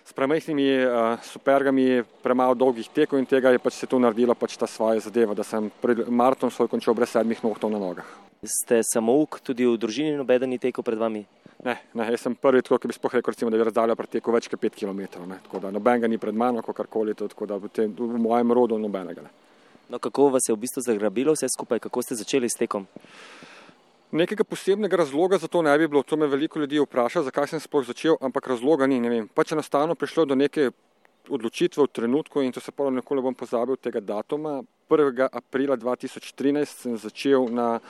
s 0.04 0.12
premajhnimi 0.12 0.66
uh, 0.84 1.16
supergami, 1.24 2.04
premalo 2.20 2.52
dolgih 2.54 2.90
tekov 2.92 3.18
in 3.18 3.26
tega 3.26 3.54
je 3.54 3.62
pač 3.62 3.78
se 3.80 3.88
to 3.88 3.96
naredilo 3.98 4.36
pač 4.36 4.58
ta 4.60 4.68
svoja 4.68 5.00
zadeva, 5.00 5.32
da 5.32 5.46
sem 5.46 5.70
maraton 6.12 6.52
svoj 6.52 6.68
končal 6.68 6.94
brez 6.94 7.14
sedmih 7.14 7.40
nohtov 7.40 7.72
na 7.72 7.80
nogah. 7.80 8.08
Ste 8.44 8.82
samouk 8.84 9.40
tudi 9.40 9.64
v 9.64 9.80
družini, 9.80 10.12
noben 10.18 10.44
ni 10.44 10.60
tekel 10.60 10.84
pred 10.84 11.00
vami? 11.00 11.24
Ne, 11.64 11.78
ne, 11.96 12.10
jaz 12.12 12.26
sem 12.26 12.34
prvi, 12.36 12.60
tako, 12.60 12.76
ki 12.82 12.90
bi 12.90 12.96
spohaj, 12.96 13.22
recimo, 13.24 13.48
da 13.48 13.56
bi 13.56 13.64
razdalja 13.64 13.96
pretekel 13.96 14.36
več 14.36 14.50
kot 14.52 14.60
pet 14.60 14.76
km. 14.76 15.00
Ne, 15.24 15.40
tako 15.46 15.62
da 15.64 15.72
nobenega 15.72 16.10
ni 16.12 16.20
pred 16.20 16.36
mano, 16.36 16.60
kakorkoli, 16.60 17.16
tako 17.16 17.48
da 17.48 17.56
v, 17.56 17.72
tem, 17.72 17.94
v 17.96 18.20
mojem 18.20 18.52
rodu 18.52 18.76
nobenega. 18.76 19.24
Ne. 19.24 19.32
No, 19.88 19.96
kako 19.98 20.28
vas 20.34 20.44
je 20.48 20.52
v 20.52 20.60
bistvu 20.60 20.84
zagrabilo 20.84 21.32
vse 21.32 21.48
skupaj, 21.48 21.80
kako 21.86 22.04
ste 22.04 22.20
začeli 22.20 22.48
s 22.52 22.60
tekom? 22.60 22.84
Nekega 24.14 24.44
posebnega 24.46 24.96
razloga 24.96 25.38
za 25.42 25.48
to 25.50 25.62
ne 25.62 25.72
bi 25.78 25.88
bilo, 25.88 26.02
to 26.06 26.16
me 26.16 26.26
veliko 26.30 26.60
ljudi 26.62 26.78
vpraša, 26.78 27.24
zakaj 27.26 27.48
sem 27.50 27.60
sploh 27.60 27.82
začel, 27.82 28.14
ampak 28.22 28.46
razloga 28.46 28.86
ni. 28.86 29.24
Pač 29.34 29.52
enostavno 29.52 29.96
prišlo 29.98 30.24
do 30.30 30.36
neke 30.38 30.68
odločitve 31.28 31.82
v 31.82 31.90
trenutku 31.90 32.42
in 32.42 32.52
to 32.52 32.60
se 32.60 32.70
pravi, 32.70 32.94
nikoli 32.94 33.22
bom 33.22 33.34
pozabil 33.34 33.74
tega 33.76 34.00
datuma. 34.00 34.60
1. 34.88 35.28
aprila 35.32 35.74
2013 35.76 36.84
sem 36.84 36.94
začel 37.00 37.48
na 37.50 37.80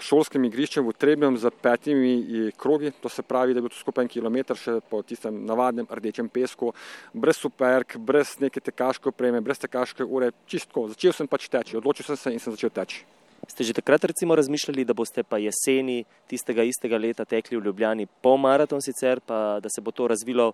šolskem 0.00 0.44
igrišču 0.48 0.80
v 0.86 0.94
Trebnem 0.96 1.36
z 1.36 1.50
petimi 1.50 2.52
krogi, 2.56 2.94
to 3.02 3.12
se 3.12 3.22
pravi, 3.22 3.52
da 3.52 3.58
je 3.58 3.66
bil 3.66 3.74
to 3.74 3.76
skupaj 3.76 4.06
en 4.06 4.08
kilometr 4.08 4.56
še 4.56 4.78
po 4.88 5.02
tistem 5.02 5.42
navadnem 5.44 5.90
rdečem 5.90 6.30
pesku, 6.32 6.72
brez 7.12 7.36
superk, 7.36 7.98
brez 7.98 8.38
neke 8.40 8.64
tekaške 8.64 9.12
opreme, 9.12 9.44
brez 9.44 9.60
tekaške 9.60 10.06
ure, 10.06 10.32
čistko. 10.46 10.88
Začel 10.94 11.12
sem 11.12 11.28
pač 11.28 11.50
teči, 11.52 11.76
odločil 11.76 12.06
sem 12.06 12.16
se 12.16 12.32
in 12.32 12.40
sem 12.40 12.56
začel 12.56 12.72
teči. 12.72 13.04
Ste 13.46 13.64
že 13.64 13.72
takrat 13.72 14.04
recimo 14.04 14.34
razmišljali, 14.34 14.84
da 14.84 14.94
boste 14.94 15.22
pa 15.22 15.38
jeseni 15.38 16.04
tistega 16.26 16.62
istega 16.62 16.98
leta 16.98 17.24
tekli 17.24 17.56
v 17.56 17.64
Ljubljani 17.64 18.06
po 18.06 18.36
maraton 18.36 18.82
sicer, 18.82 19.20
pa 19.20 19.60
da 19.60 19.68
se 19.68 19.80
bo 19.80 19.90
to 19.90 20.08
razvilo 20.08 20.52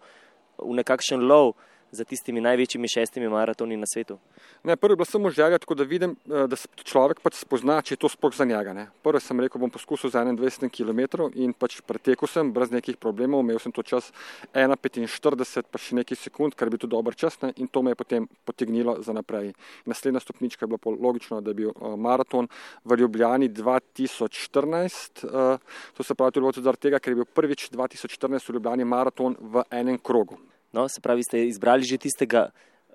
v 0.59 0.75
nekakšen 0.83 1.23
lov? 1.23 1.55
Za 1.93 2.05
tistimi 2.05 2.41
največjimi 2.41 2.89
šestimi 2.89 3.29
maratoni 3.29 3.77
na 3.77 3.87
svetu? 3.87 4.19
Ne, 4.65 4.77
prvi 4.77 4.93
je 4.93 4.97
bila 4.97 5.07
samo 5.07 5.31
želja, 5.31 5.59
tako 5.59 5.75
da 5.75 5.85
vidim, 5.85 6.17
eh, 6.27 6.47
da 6.49 6.57
človek 6.85 7.21
pač 7.21 7.35
spozna, 7.35 7.83
če 7.83 7.95
je 7.95 7.99
to 8.01 8.09
sploh 8.09 8.35
za 8.35 8.45
njega. 8.45 8.73
Ne. 8.73 8.87
Prvi 9.03 9.21
sem 9.21 9.41
rekel, 9.41 9.61
bom 9.61 9.71
poskusil 9.71 10.11
za 10.11 10.25
21 10.25 10.71
km 10.73 11.29
in 11.35 11.53
pač 11.53 11.81
pretekel 11.87 12.29
sem 12.29 12.53
brez 12.53 12.71
nekih 12.71 12.97
problemov, 12.97 13.45
imel 13.45 13.59
sem 13.59 13.73
to 13.73 13.83
čas 13.83 14.13
1,45 14.55 15.69
pa 15.71 15.79
še 15.79 15.99
nekaj 16.01 16.17
sekund, 16.17 16.55
kar 16.55 16.71
bi 16.71 16.79
to 16.79 16.87
dober 16.87 17.15
čas 17.15 17.41
ne, 17.43 17.53
in 17.57 17.69
to 17.69 17.83
me 17.83 17.93
je 17.93 18.01
potem 18.01 18.29
potegnilo 18.45 19.03
za 19.03 19.13
naprej. 19.13 19.53
Naslednja 19.87 20.21
stopnička 20.21 20.65
je 20.65 20.73
bila 20.73 20.97
logično, 21.01 21.41
da 21.41 21.51
je 21.51 21.55
bil 21.55 21.73
uh, 21.75 21.97
maraton 21.97 22.49
v 22.85 22.97
Ljubljani 22.97 23.49
2014, 23.49 25.27
uh, 25.27 25.59
eh, 25.59 25.93
to 25.97 26.03
se 26.03 26.15
pravi 26.15 26.33
tudi 26.33 26.63
zaradi 26.63 26.89
tega, 26.89 26.99
ker 26.99 27.13
je 27.13 27.23
bil 27.23 27.29
prvič 27.29 27.69
2014 27.71 28.49
v 28.49 28.57
Ljubljani 28.57 28.85
maraton 28.85 29.37
v 29.41 29.67
enem 29.71 29.99
krogu. 29.99 30.39
No, 30.73 30.89
se 30.89 31.01
pravi, 31.01 31.23
ste 31.23 31.47
izbrali 31.47 31.85
že 31.85 31.99
tistega 31.99 32.49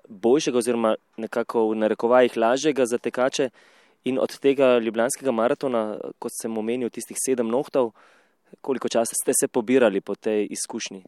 boljšega, 0.08 0.58
oziroma 0.58 0.94
nekako 1.16 1.68
v 1.70 1.78
narekovajih 1.84 2.36
lažjega 2.36 2.86
za 2.86 2.98
tekače. 2.98 3.50
In 4.04 4.18
od 4.18 4.38
tega 4.38 4.78
ljubljanskega 4.78 5.32
maratona, 5.34 5.98
kot 6.18 6.32
sem 6.32 6.58
omenil, 6.58 6.90
tistih 6.90 7.18
sedem 7.18 7.48
nohtov, 7.50 7.92
koliko 8.60 8.88
časa 8.88 9.14
ste 9.14 9.34
se 9.34 9.48
pobirali 9.48 10.00
po 10.00 10.14
tej 10.14 10.46
izkušnji? 10.50 11.02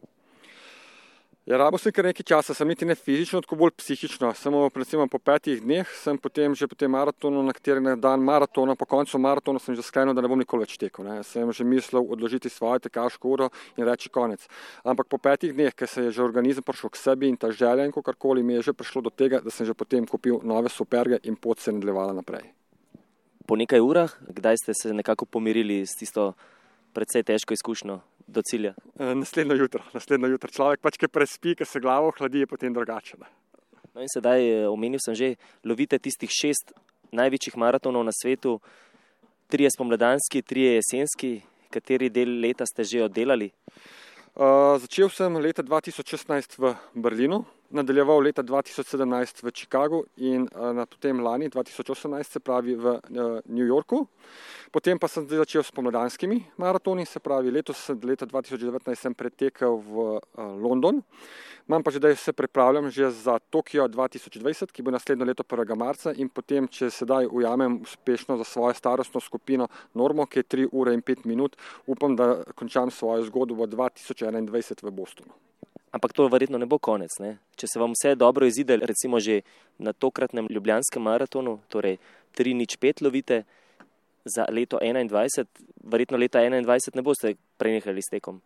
Ja, 1.41 1.57
rabo 1.57 1.79
sem 1.81 1.89
kar 1.89 2.05
nekaj 2.05 2.21
časa, 2.29 2.53
sem 2.53 2.69
niti 2.69 2.85
ne 2.85 2.93
fizično, 2.93 3.39
tako 3.41 3.55
bolj 3.57 3.71
psihično. 3.73 4.29
Samo 4.37 4.67
po 5.09 5.17
petih 5.17 5.57
dneh 5.63 5.89
sem 5.97 6.17
potem 6.21 6.53
že 6.53 6.67
po 6.69 6.77
tem 6.77 6.91
maratonu, 6.93 7.41
na 7.41 7.49
katerem 7.49 7.87
je 7.89 7.95
dan 7.97 8.21
maratona, 8.21 8.75
po 8.77 8.85
koncu 8.85 9.17
maratona 9.17 9.57
sem 9.57 9.73
že 9.73 9.81
sklenil, 9.81 10.13
da 10.13 10.21
ne 10.21 10.29
bom 10.29 10.37
nikoli 10.37 10.69
več 10.69 10.77
tekel. 10.77 11.01
Ne. 11.01 11.23
Sem 11.25 11.49
že 11.49 11.65
mislil 11.65 12.05
odložiti 12.05 12.45
svojo 12.45 12.85
tekaško 12.85 13.25
uro 13.25 13.49
in 13.73 13.89
reči 13.89 14.13
konec. 14.13 14.45
Ampak 14.85 15.09
po 15.09 15.17
petih 15.17 15.49
dneh, 15.49 15.73
ker 15.73 15.89
se 15.89 16.05
je 16.05 16.11
že 16.11 16.21
organizem 16.21 16.61
prišel 16.61 16.93
k 16.93 17.01
sebi 17.01 17.33
in 17.33 17.37
ta 17.41 17.49
želja 17.49 17.89
in 17.89 17.91
kakorkoli 17.91 18.43
mi 18.43 18.61
je 18.61 18.69
že 18.69 18.77
prišlo 18.77 19.01
do 19.01 19.09
tega, 19.09 19.41
da 19.41 19.49
sem 19.49 19.65
že 19.65 19.73
potem 19.73 20.05
kupil 20.05 20.45
nove 20.45 20.69
superge 20.69 21.17
in 21.23 21.33
pot 21.33 21.57
se 21.57 21.73
nadaljevala 21.73 22.13
naprej. 22.13 22.53
Po 23.49 23.57
nekaj 23.57 23.81
urah, 23.81 24.13
kdaj 24.29 24.61
ste 24.61 24.77
se 24.77 24.93
nekako 24.93 25.25
pomirili 25.25 25.81
s 25.89 25.97
tisto 25.97 26.37
predvsej 26.93 27.25
težko 27.25 27.57
izkušnjo 27.57 27.97
do 28.31 28.43
cilja? 28.45 28.73
E, 28.97 29.11
naslednjo 29.15 29.57
jutro, 29.59 29.83
naslednjo 29.93 30.31
jutro. 30.33 30.51
Človek 30.51 30.81
pač, 30.83 30.97
ki 30.97 31.11
prespi, 31.11 31.55
ki 31.59 31.67
se 31.67 31.81
glavo 31.83 32.13
hladi, 32.17 32.45
je 32.45 32.49
potem 32.49 32.73
drugače. 32.73 33.19
No 33.91 34.01
in 34.03 34.09
sedaj, 34.11 34.39
e, 34.39 34.67
omenil 34.71 35.01
sem 35.03 35.17
že, 35.17 35.35
lovite 35.67 35.99
tistih 35.99 36.31
šest 36.31 36.73
največjih 37.11 37.57
maratonov 37.59 38.05
na 38.07 38.13
svetu, 38.15 38.57
tri 39.51 39.67
je 39.67 39.73
spomladanski, 39.75 40.41
tri 40.47 40.63
je 40.63 40.75
jesenski, 40.79 41.31
kateri 41.71 42.09
del 42.09 42.39
leta 42.39 42.65
ste 42.65 42.87
že 42.87 43.03
oddelali? 43.07 43.51
Uh, 44.31 44.79
začel 44.79 45.11
sem 45.11 45.35
leta 45.43 45.59
2016 45.59 46.55
v 46.55 46.71
Berlinu, 46.95 47.43
nadaljeval 47.71 48.19
leta 48.19 48.43
2017 48.43 49.43
v 49.43 49.51
Chicagu 49.51 50.03
in 50.17 50.47
uh, 50.51 50.71
na 50.75 50.85
potem 50.85 51.19
lani 51.19 51.49
2018 51.49 52.23
se 52.23 52.39
pravi 52.39 52.75
v 52.75 52.85
uh, 52.85 53.39
New 53.45 53.65
Yorku. 53.65 54.07
Potem 54.71 54.99
pa 54.99 55.07
sem 55.07 55.27
začel 55.27 55.63
s 55.63 55.71
pomladanskimi 55.71 56.39
maratoni, 56.57 57.05
se 57.05 57.19
pravi 57.19 57.51
letos, 57.51 57.89
leta 58.03 58.25
2019 58.25 58.95
sem 58.95 59.13
pretekel 59.13 59.77
v 59.77 59.95
uh, 59.97 60.19
London. 60.59 61.01
Imam 61.67 61.83
pa 61.83 61.91
že, 61.91 61.99
da 61.99 62.15
se 62.15 62.33
pripravljam 62.33 62.89
že 62.89 63.11
za 63.11 63.39
Tokio 63.39 63.87
2020, 63.87 64.71
ki 64.71 64.83
bo 64.83 64.91
naslednjo 64.91 65.25
leto 65.25 65.43
1. 65.43 65.75
marca 65.75 66.13
in 66.15 66.29
potem, 66.29 66.67
če 66.67 66.89
sedaj 66.89 67.27
ujamem 67.31 67.81
uspešno 67.81 68.37
za 68.37 68.43
svojo 68.43 68.73
starostno 68.73 69.19
skupino 69.19 69.67
normo, 69.93 70.25
ki 70.25 70.39
je 70.39 70.43
3 70.43 70.67
ure 70.71 70.93
in 70.93 71.01
5 71.01 71.25
minut, 71.25 71.55
upam, 71.87 72.15
da 72.15 72.43
končam 72.55 72.91
svojo 72.91 73.23
zgodbo 73.23 73.67
2021 73.67 74.83
v 74.83 74.91
Bostonu. 74.91 75.50
Ampak 75.91 76.13
to 76.13 76.27
verjetno 76.31 76.57
ne 76.57 76.65
bo 76.65 76.79
konec. 76.79 77.11
Ne? 77.19 77.37
Če 77.59 77.67
se 77.67 77.79
vam 77.79 77.91
vse 77.91 78.15
dobro 78.15 78.47
izide, 78.47 78.79
recimo 78.79 79.19
že 79.19 79.41
na 79.77 79.93
tokratnem 79.93 80.47
ljubljanskem 80.49 81.03
maratonu, 81.03 81.59
torej 81.67 81.99
3 82.37 82.55
nič 82.55 82.79
5 82.79 83.03
lovite, 83.03 83.43
za 84.25 84.45
leto 84.49 84.77
2021, 84.77 85.45
verjetno 85.83 86.17
leta 86.17 86.39
2021 86.39 86.95
ne 86.95 87.01
boste 87.01 87.35
prenehali 87.57 88.01
s 88.01 88.09
tekom. 88.11 88.41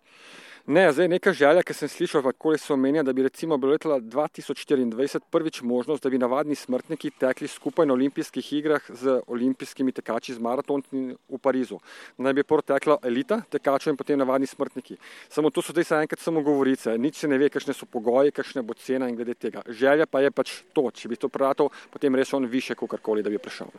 Ne, 0.67 0.91
zdaj 0.91 1.08
neka 1.08 1.30
želja, 1.34 1.62
ki 1.62 1.73
sem 1.78 1.89
slišal, 1.89 2.23
kako 2.25 2.56
se 2.58 2.73
omenja, 2.73 3.04
da 3.04 3.13
bi 3.13 3.23
recimo 3.23 3.58
bilo 3.58 3.71
leta 3.71 3.89
2024 3.89 5.19
prvič 5.30 5.62
možnost, 5.62 6.04
da 6.04 6.10
bi 6.10 6.17
navadni 6.17 6.56
smrtniki 6.56 7.12
tekli 7.19 7.47
skupaj 7.47 7.86
na 7.86 7.93
olimpijskih 7.93 8.54
igrah 8.54 8.82
z 8.89 9.19
olimpijskimi 9.28 9.91
tekači 9.91 10.34
z 10.34 10.41
maratonci 10.41 11.13
v 11.30 11.38
Parizu. 11.38 11.78
Naj 12.17 12.34
bi 12.34 12.43
prvo 12.43 12.65
tekla 12.65 12.97
elita 13.04 13.43
tekačev 13.49 13.93
in 13.93 13.97
potem 13.97 14.17
navadni 14.19 14.47
smrtniki. 14.47 14.97
Samo 15.30 15.54
to 15.54 15.62
so 15.62 15.69
zdaj 15.73 15.84
samo 15.84 16.01
enkrat 16.01 16.19
samo 16.19 16.41
govorice, 16.41 16.97
nič 16.97 17.21
se 17.21 17.28
ne 17.28 17.38
ve, 17.38 17.51
kakšne 17.54 17.78
so 17.78 17.86
pogoji, 17.86 18.34
kakšne 18.34 18.65
bo 18.65 18.73
cena 18.73 19.10
in 19.10 19.21
glede 19.21 19.38
tega. 19.38 19.62
Želja 19.69 20.10
pa 20.10 20.25
je 20.25 20.34
pač 20.34 20.56
to, 20.73 20.89
če 20.89 21.13
bi 21.13 21.15
to 21.15 21.30
pratal, 21.30 21.69
potem 21.93 22.15
res 22.15 22.34
on 22.34 22.49
više, 22.49 22.73
kot 22.73 22.89
karkoli, 22.89 23.21
da 23.21 23.30
bi 23.30 23.38
prišel. 23.38 23.69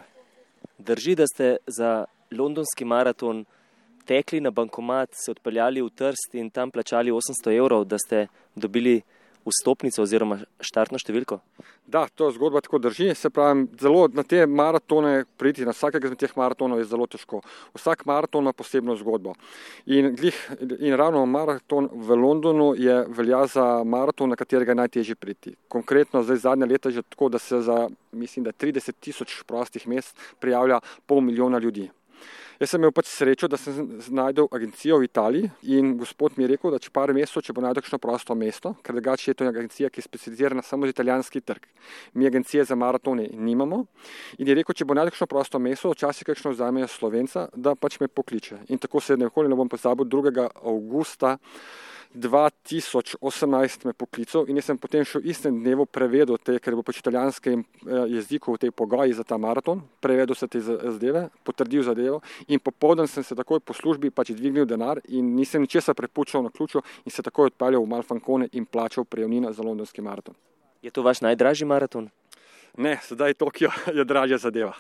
Drži, 0.79 1.18
da 1.18 1.27
ste 1.27 1.57
za 1.66 2.05
londonski 2.31 2.85
maraton 2.87 3.42
tekli 4.06 4.40
na 4.40 4.50
bankomat, 4.50 5.10
se 5.12 5.34
odpeljali 5.34 5.82
v 5.82 5.90
Trst 5.90 6.34
in 6.38 6.50
tam 6.50 6.70
plačali 6.70 7.12
800 7.12 7.56
evrov, 7.58 7.84
da 7.84 7.98
ste 7.98 8.26
dobili 8.54 9.00
vstopnico 9.46 10.02
oziroma 10.02 10.40
štartno 10.64 10.98
številko? 11.00 11.38
Da, 11.86 12.06
to 12.18 12.28
zgodba 12.34 12.60
tako 12.64 12.80
drži. 12.82 13.12
Se 13.14 13.30
pravi, 13.30 13.66
zelo 13.78 14.06
na 14.14 14.24
te 14.26 14.42
maratone 14.46 15.24
priti, 15.38 15.66
na 15.66 15.74
vsakega 15.74 16.08
izmed 16.08 16.18
teh 16.18 16.32
maratonov 16.38 16.80
je 16.82 16.88
zelo 16.90 17.06
težko. 17.10 17.42
Vsak 17.76 18.02
maraton 18.10 18.42
ima 18.42 18.54
posebno 18.56 18.96
zgodbo. 18.98 19.36
In, 19.86 20.10
glih, 20.18 20.38
in 20.80 20.96
ravno 20.98 21.22
maraton 21.30 21.86
v 21.92 22.18
Londonu 22.18 22.72
je 22.78 22.98
velja 23.18 23.44
za 23.52 23.66
maraton, 23.86 24.34
na 24.34 24.38
katerega 24.38 24.74
je 24.74 24.80
najtežje 24.82 25.18
priti. 25.20 25.54
Konkretno 25.70 26.24
zdaj 26.26 26.42
zadnje 26.48 26.70
leta 26.72 26.90
je 26.90 26.98
že 26.98 27.06
tako, 27.06 27.30
da 27.30 27.38
se 27.38 27.62
za, 27.62 27.86
mislim, 28.12 28.48
da 28.48 28.52
30 28.52 28.98
tisoč 28.98 29.44
prostih 29.46 29.86
mest 29.86 30.18
prijavlja 30.42 30.80
pol 31.06 31.22
milijona 31.22 31.62
ljudi. 31.62 31.86
Jaz 32.56 32.70
sem 32.72 32.80
imel 32.80 32.92
pač 32.96 33.10
srečo, 33.12 33.50
da 33.52 33.58
sem 33.60 33.98
znašel 34.00 34.46
agencijo 34.56 34.96
v 34.96 35.04
Italiji 35.04 35.50
in 35.76 35.90
gospod 36.00 36.38
mi 36.38 36.46
je 36.46 36.54
rekel, 36.54 36.72
da 36.72 36.78
če 36.80 36.88
par 36.88 37.12
mesecev, 37.12 37.42
če 37.44 37.52
bo 37.52 37.60
najdel 37.60 37.84
kakšno 37.84 37.98
prosto 38.00 38.32
mesto, 38.32 38.72
ker 38.80 38.96
drugače 38.96 39.28
je 39.28 39.34
to 39.36 39.48
agencija, 39.50 39.90
ki 39.92 40.00
je 40.00 40.06
specializirana 40.06 40.64
samo 40.64 40.88
za 40.88 40.94
italijanski 40.94 41.42
trg. 41.44 41.66
Mi 42.14 42.26
agencije 42.26 42.64
za 42.64 42.74
maratone 42.74 43.28
nimamo 43.36 43.82
in 44.38 44.48
je 44.48 44.56
rekel, 44.56 44.72
če 44.72 44.88
bo 44.88 44.96
najdel 44.96 45.12
kakšno 45.12 45.28
prosto 45.34 45.60
mesto, 45.60 45.92
včasih 45.92 46.30
kakšno 46.30 46.54
vzamejo 46.54 46.88
slovenca, 46.88 47.50
da 47.52 47.76
pač 47.76 48.00
me 48.00 48.08
pokliče. 48.08 48.62
In 48.72 48.80
tako 48.80 49.04
se 49.04 49.12
je 49.12 49.26
nekoli 49.26 49.52
ne 49.52 49.58
bom 49.58 49.68
pozabil 49.68 50.08
2. 50.08 50.48
avgusta. 50.56 51.36
2018 52.16 53.85
me 53.85 53.92
poklical 53.92 54.48
in 54.48 54.57
jaz 54.57 54.70
sem 54.70 54.79
potem 54.81 55.05
šel 55.05 55.26
istem 55.29 55.59
dnevu 55.61 55.85
prevedel 55.87 56.38
te, 56.40 56.57
ker 56.62 56.74
bo 56.79 56.85
pač 56.87 57.02
italijanskem 57.02 57.61
eh, 57.61 58.07
jeziku 58.16 58.55
v 58.55 58.62
tej 58.64 58.72
pogoji 58.72 59.12
za 59.12 59.24
ta 59.24 59.37
maraton, 59.37 59.83
prevedel 60.00 60.35
se 60.38 60.48
te 60.48 60.61
zadeve, 60.64 61.26
potrdil 61.44 61.85
zadevo 61.85 62.22
in 62.48 62.61
popoldan 62.61 63.09
sem 63.09 63.24
se 63.24 63.37
takoj 63.37 63.61
po 63.61 63.76
službi 63.76 64.11
pač 64.11 64.33
dvignil 64.33 64.64
denar 64.64 65.02
in 65.12 65.35
nisem 65.37 65.61
ničesar 65.61 65.94
prepučal 65.94 66.42
na 66.42 66.50
ključu 66.50 66.81
in 67.05 67.12
se 67.12 67.22
takoj 67.22 67.52
odpeljal 67.52 67.85
v 67.85 67.92
Malfankone 67.92 68.48
in 68.52 68.64
plačal 68.64 69.05
prejemnina 69.05 69.52
za 69.52 69.62
londonski 69.62 70.00
maraton. 70.00 70.35
Je 70.83 70.90
to 70.90 71.05
vaš 71.05 71.20
najdražji 71.20 71.68
maraton? 71.68 72.09
Ne, 72.76 72.96
sedaj 73.02 73.35
Tokio 73.35 73.70
je 73.92 74.05
dražja 74.05 74.38
zadeva. 74.38 74.72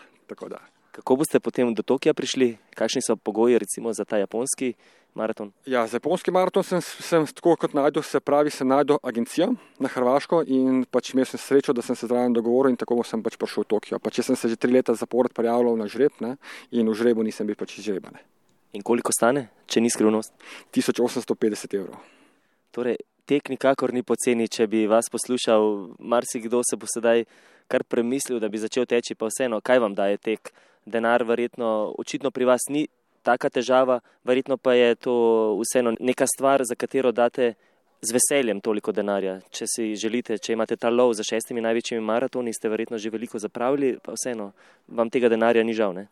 Kako 0.96 1.16
boste 1.16 1.40
potem 1.40 1.74
do 1.74 1.82
Tokija 1.84 2.14
prišli? 2.16 2.56
Kakšni 2.72 3.02
so 3.04 3.16
pogoji 3.16 3.58
recimo 3.58 3.92
za 3.92 4.04
ta 4.04 4.16
japonski 4.16 4.72
maraton? 5.16 5.50
Ja, 5.66 5.86
za 5.86 5.96
japonski 5.96 6.30
maraton 6.34 6.64
sem, 6.64 6.82
sem 6.82 7.26
tako 7.38 7.56
kot 7.60 7.74
najdel, 7.76 8.04
se 8.06 8.20
pravi, 8.20 8.52
se 8.52 8.64
najdel 8.64 9.00
agencija 9.02 9.48
na 9.82 9.90
Hrvaško 9.92 10.42
in 10.46 10.84
pač 10.90 11.14
imel 11.14 11.26
sem 11.28 11.40
srečo, 11.40 11.74
da 11.76 11.82
sem 11.82 11.96
se 11.96 12.06
zraven 12.06 12.36
dogovoril 12.36 12.74
in 12.74 12.78
tako 12.80 13.00
sem 13.04 13.22
pač 13.24 13.38
prišel 13.40 13.64
v 13.64 13.70
Tokio. 13.74 14.00
Pač 14.02 14.20
sem 14.22 14.36
se 14.36 14.52
že 14.52 14.60
tri 14.60 14.72
leta 14.72 14.94
zapored 14.94 15.34
prijavljal 15.34 15.78
na 15.80 15.88
žreb 15.88 16.20
ne, 16.20 16.36
in 16.70 16.88
v 16.88 16.94
žrebu 16.94 17.24
nisem 17.26 17.48
bil 17.48 17.58
pač 17.58 17.78
izžreban. 17.80 18.20
In 18.76 18.84
koliko 18.84 19.12
stane, 19.14 19.48
če 19.66 19.80
ni 19.80 19.90
skrivnost? 19.90 20.34
1850 20.76 21.76
evrov. 21.80 21.96
Torej, 22.76 22.98
tek 23.24 23.48
nikakor 23.48 23.94
ni 23.96 24.04
poceni, 24.04 24.48
če 24.52 24.66
bi 24.68 24.84
vas 24.90 25.08
poslušal, 25.10 25.96
marsikdo 25.98 26.60
se 26.66 26.76
bo 26.76 26.88
sedaj 26.90 27.24
kar 27.72 27.82
premislil, 27.88 28.38
da 28.38 28.50
bi 28.52 28.60
začel 28.60 28.86
teči, 28.86 29.16
pa 29.18 29.30
vseeno, 29.30 29.62
kaj 29.64 29.82
vam 29.82 29.96
daje 29.96 30.20
tek? 30.22 30.52
Denar 30.86 31.24
verjetno, 31.26 31.96
očitno 31.98 32.30
pri 32.30 32.46
vas 32.46 32.68
ni 32.70 32.84
taka 33.26 33.50
težava, 33.50 34.00
verjetno 34.24 34.56
pa 34.56 34.76
je 34.78 34.94
to 34.94 35.14
vseeno 35.60 35.96
neka 35.98 36.26
stvar, 36.30 36.62
za 36.64 36.78
katero 36.78 37.12
date 37.12 37.54
z 38.02 38.14
veseljem 38.14 38.60
toliko 38.60 38.92
denarja. 38.92 39.40
Če 39.50 39.66
si 39.70 39.86
želite, 39.98 40.38
če 40.38 40.54
imate 40.54 40.76
ta 40.76 40.92
lov 40.92 41.16
za 41.18 41.24
šestimi 41.26 41.64
največjimi 41.64 42.04
maratoni, 42.04 42.54
ste 42.54 42.70
verjetno 42.70 43.00
že 43.02 43.10
veliko 43.10 43.40
zapravili, 43.42 43.96
pa 44.02 44.14
vseeno 44.14 44.52
vam 44.88 45.10
tega 45.10 45.32
denarja 45.32 45.64
ni 45.64 45.74
žal. 45.74 45.96
Ne? 45.96 46.06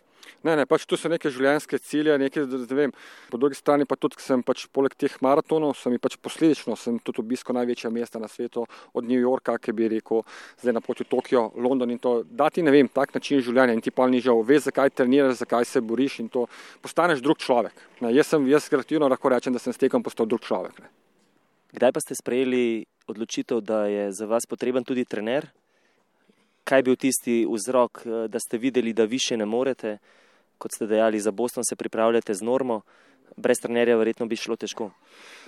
Ne, 0.44 0.56
ne, 0.56 0.66
pač 0.68 0.84
to 0.84 0.98
so 1.00 1.08
neke 1.08 1.30
življenjske 1.32 1.78
cilje, 1.80 2.16
nekaj, 2.20 2.46
da 2.52 2.76
vem. 2.76 2.92
Po 3.30 3.40
drugi 3.40 3.56
strani 3.56 3.86
pa 3.88 3.96
tudi, 3.96 4.20
sem 4.20 4.42
pač 4.44 4.66
poleg 4.72 4.92
teh 4.98 5.12
maratonov, 5.24 5.72
sem 5.80 5.96
pač 6.02 6.18
posledično, 6.20 6.76
sem 6.76 6.98
tudi 7.00 7.22
obiskal 7.22 7.56
največja 7.56 7.90
mesta 7.94 8.20
na 8.20 8.28
svetu, 8.28 8.66
od 8.92 9.08
New 9.08 9.20
Yorka, 9.20 9.56
ki 9.58 9.72
bi 9.76 9.88
rekel, 9.96 10.24
zdaj 10.60 10.76
na 10.76 10.82
poti 10.84 11.06
v 11.06 11.12
Tokio, 11.14 11.46
London 11.56 11.94
in 11.94 12.00
to. 12.02 12.18
Da 12.28 12.50
ti 12.52 12.64
ne 12.64 12.74
vem, 12.74 12.90
tak 12.92 13.14
način 13.16 13.40
življenja 13.44 13.76
in 13.76 13.84
ti 13.84 13.92
pa 13.94 14.08
ni 14.10 14.20
žal, 14.24 14.44
veš, 14.44 14.68
zakaj 14.68 14.92
treniraš, 14.98 15.40
zakaj 15.44 15.68
se 15.70 15.80
boriš 15.80 16.20
in 16.24 16.28
to 16.28 16.46
postaneš 16.84 17.24
drug 17.24 17.40
človek. 17.40 17.74
Ne, 18.04 18.12
jaz 18.12 18.34
sem, 18.34 18.44
jaz 18.52 18.68
kreativno 18.68 19.08
lahko 19.08 19.32
rečem, 19.32 19.56
da 19.56 19.62
sem 19.62 19.72
s 19.72 19.80
tekom 19.80 20.04
postal 20.04 20.28
drug 20.28 20.44
človek. 20.44 20.84
Ne. 20.84 20.92
Kdaj 21.74 21.90
pa 21.90 22.00
ste 22.04 22.14
sprejeli 22.14 22.84
odločitev, 23.10 23.58
da 23.64 23.86
je 23.90 24.12
za 24.14 24.28
vas 24.30 24.46
potreben 24.46 24.84
tudi 24.86 25.02
trener? 25.04 25.48
Kaj 26.64 26.78
je 26.78 26.82
bil 26.82 26.96
tisti 26.96 27.34
vzrok, 27.50 28.02
eh, 28.04 28.28
da 28.28 28.40
ste 28.40 28.58
videli, 28.58 28.92
da 28.92 29.04
više 29.04 29.36
ne 29.36 29.46
morete, 29.46 29.98
kot 30.58 30.72
ste 30.72 30.86
dejali, 30.86 31.20
za 31.20 31.30
Boston 31.30 31.64
se 31.64 31.76
pripravljate 31.76 32.34
z 32.34 32.42
normo, 32.42 32.80
brez 33.36 33.60
trenerja 33.60 33.96
verjetno 33.96 34.26
bi 34.26 34.36
šlo 34.36 34.56
težko? 34.56 34.90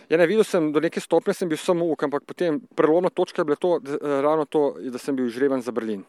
Ja, 0.09 0.19
ne, 0.19 0.27
videl 0.27 0.45
sem, 0.45 0.73
do 0.73 0.81
neke 0.81 1.01
stopnje 1.01 1.35
sem 1.35 1.49
bil 1.49 1.59
samo 1.59 1.87
uk, 1.91 2.03
ampak 2.03 2.25
potem 2.27 2.61
prelomna 2.75 3.11
točka 3.11 3.41
je 3.43 3.45
bila 3.45 3.57
to, 3.57 3.79
da, 3.79 3.93
eh, 3.93 4.21
ravno 4.23 4.45
to, 4.45 4.77
da 4.81 4.99
sem 4.99 5.17
bil 5.17 5.29
žreben 5.29 5.63
za 5.63 5.73
Berlin 5.73 6.05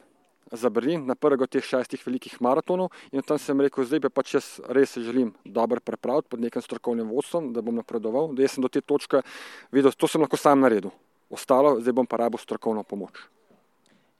za 0.52 0.70
Berlin 0.70 1.06
na 1.06 1.16
prvega 1.16 1.44
od 1.44 1.52
teh 1.52 1.64
šestih 1.64 2.04
velikih 2.06 2.38
maratonov. 2.42 2.92
In 3.12 3.22
tam 3.22 3.40
sem 3.40 3.60
rekel, 3.62 3.84
zdaj 3.84 4.10
pa 4.14 4.24
če 4.24 4.40
res 4.72 4.96
želim 4.96 5.34
dobro 5.44 5.82
prepraviti 5.84 6.30
pod 6.32 6.40
nekim 6.40 6.62
strokovnim 6.62 7.10
vodstvom, 7.12 7.52
da 7.54 7.62
bom 7.62 7.76
napredoval, 7.76 8.32
da 8.36 8.48
sem 8.48 8.64
do 8.64 8.72
te 8.72 8.82
točke 8.82 9.24
videl, 9.72 9.92
to 9.92 10.08
sem 10.08 10.22
lahko 10.22 10.40
sam 10.40 10.64
naredil. 10.64 10.94
Ostalo, 11.30 11.78
zdaj 11.82 11.94
bom 11.94 12.08
pa 12.08 12.18
rabo 12.24 12.40
strokovno 12.40 12.84
pomoč. 12.88 13.28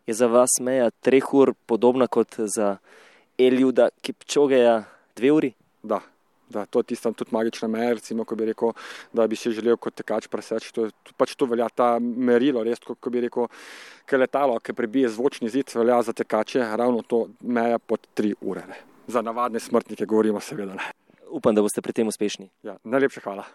Je 0.08 0.14
za 0.14 0.28
vas 0.32 0.60
meja 0.62 0.90
treh 1.04 1.34
ur 1.34 1.54
podobna 1.66 2.08
kot 2.08 2.40
za 2.40 2.78
Eljuda, 3.38 3.90
ki 4.02 4.14
pčogeja 4.14 4.84
dve 5.16 5.32
uri? 5.32 5.52
Da 5.84 6.02
da 6.50 6.66
to 6.66 6.80
je 6.80 6.84
tista 6.84 7.12
tudi 7.12 7.32
magična 7.34 7.68
meja, 7.68 7.94
recimo, 7.94 8.24
ko 8.26 8.36
bi 8.36 8.46
rekel, 8.46 8.72
da 9.14 9.28
bi 9.28 9.36
si 9.36 9.52
želel 9.52 9.78
kot 9.78 9.96
tekač 9.96 10.28
preseči. 10.32 10.72
To, 10.74 10.88
pač 11.18 11.36
to 11.36 11.46
velja 11.46 11.70
ta 11.70 11.98
merilo, 12.00 12.64
res, 12.64 12.80
ko 12.80 13.12
bi 13.12 13.22
rekel, 13.28 13.50
ker 14.08 14.20
letalo, 14.20 14.60
ki 14.60 14.76
prebije 14.78 15.12
zvočni 15.16 15.52
zid, 15.52 15.72
velja 15.76 16.02
za 16.08 16.16
tekače, 16.16 16.64
ravno 16.80 17.04
to 17.04 17.28
meja 17.42 17.80
pod 17.80 18.08
tri 18.14 18.34
ure. 18.42 18.64
Ne. 18.68 18.80
Za 19.08 19.22
navadne 19.22 19.60
smrtnike 19.60 20.06
govorimo 20.06 20.40
seveda 20.40 20.76
ne. 20.78 20.92
Upam, 21.28 21.56
da 21.56 21.62
boste 21.62 21.84
pri 21.84 21.94
tem 21.94 22.08
uspešni. 22.08 22.50
Ja, 22.64 22.78
najlepša 22.84 23.24
hvala. 23.28 23.48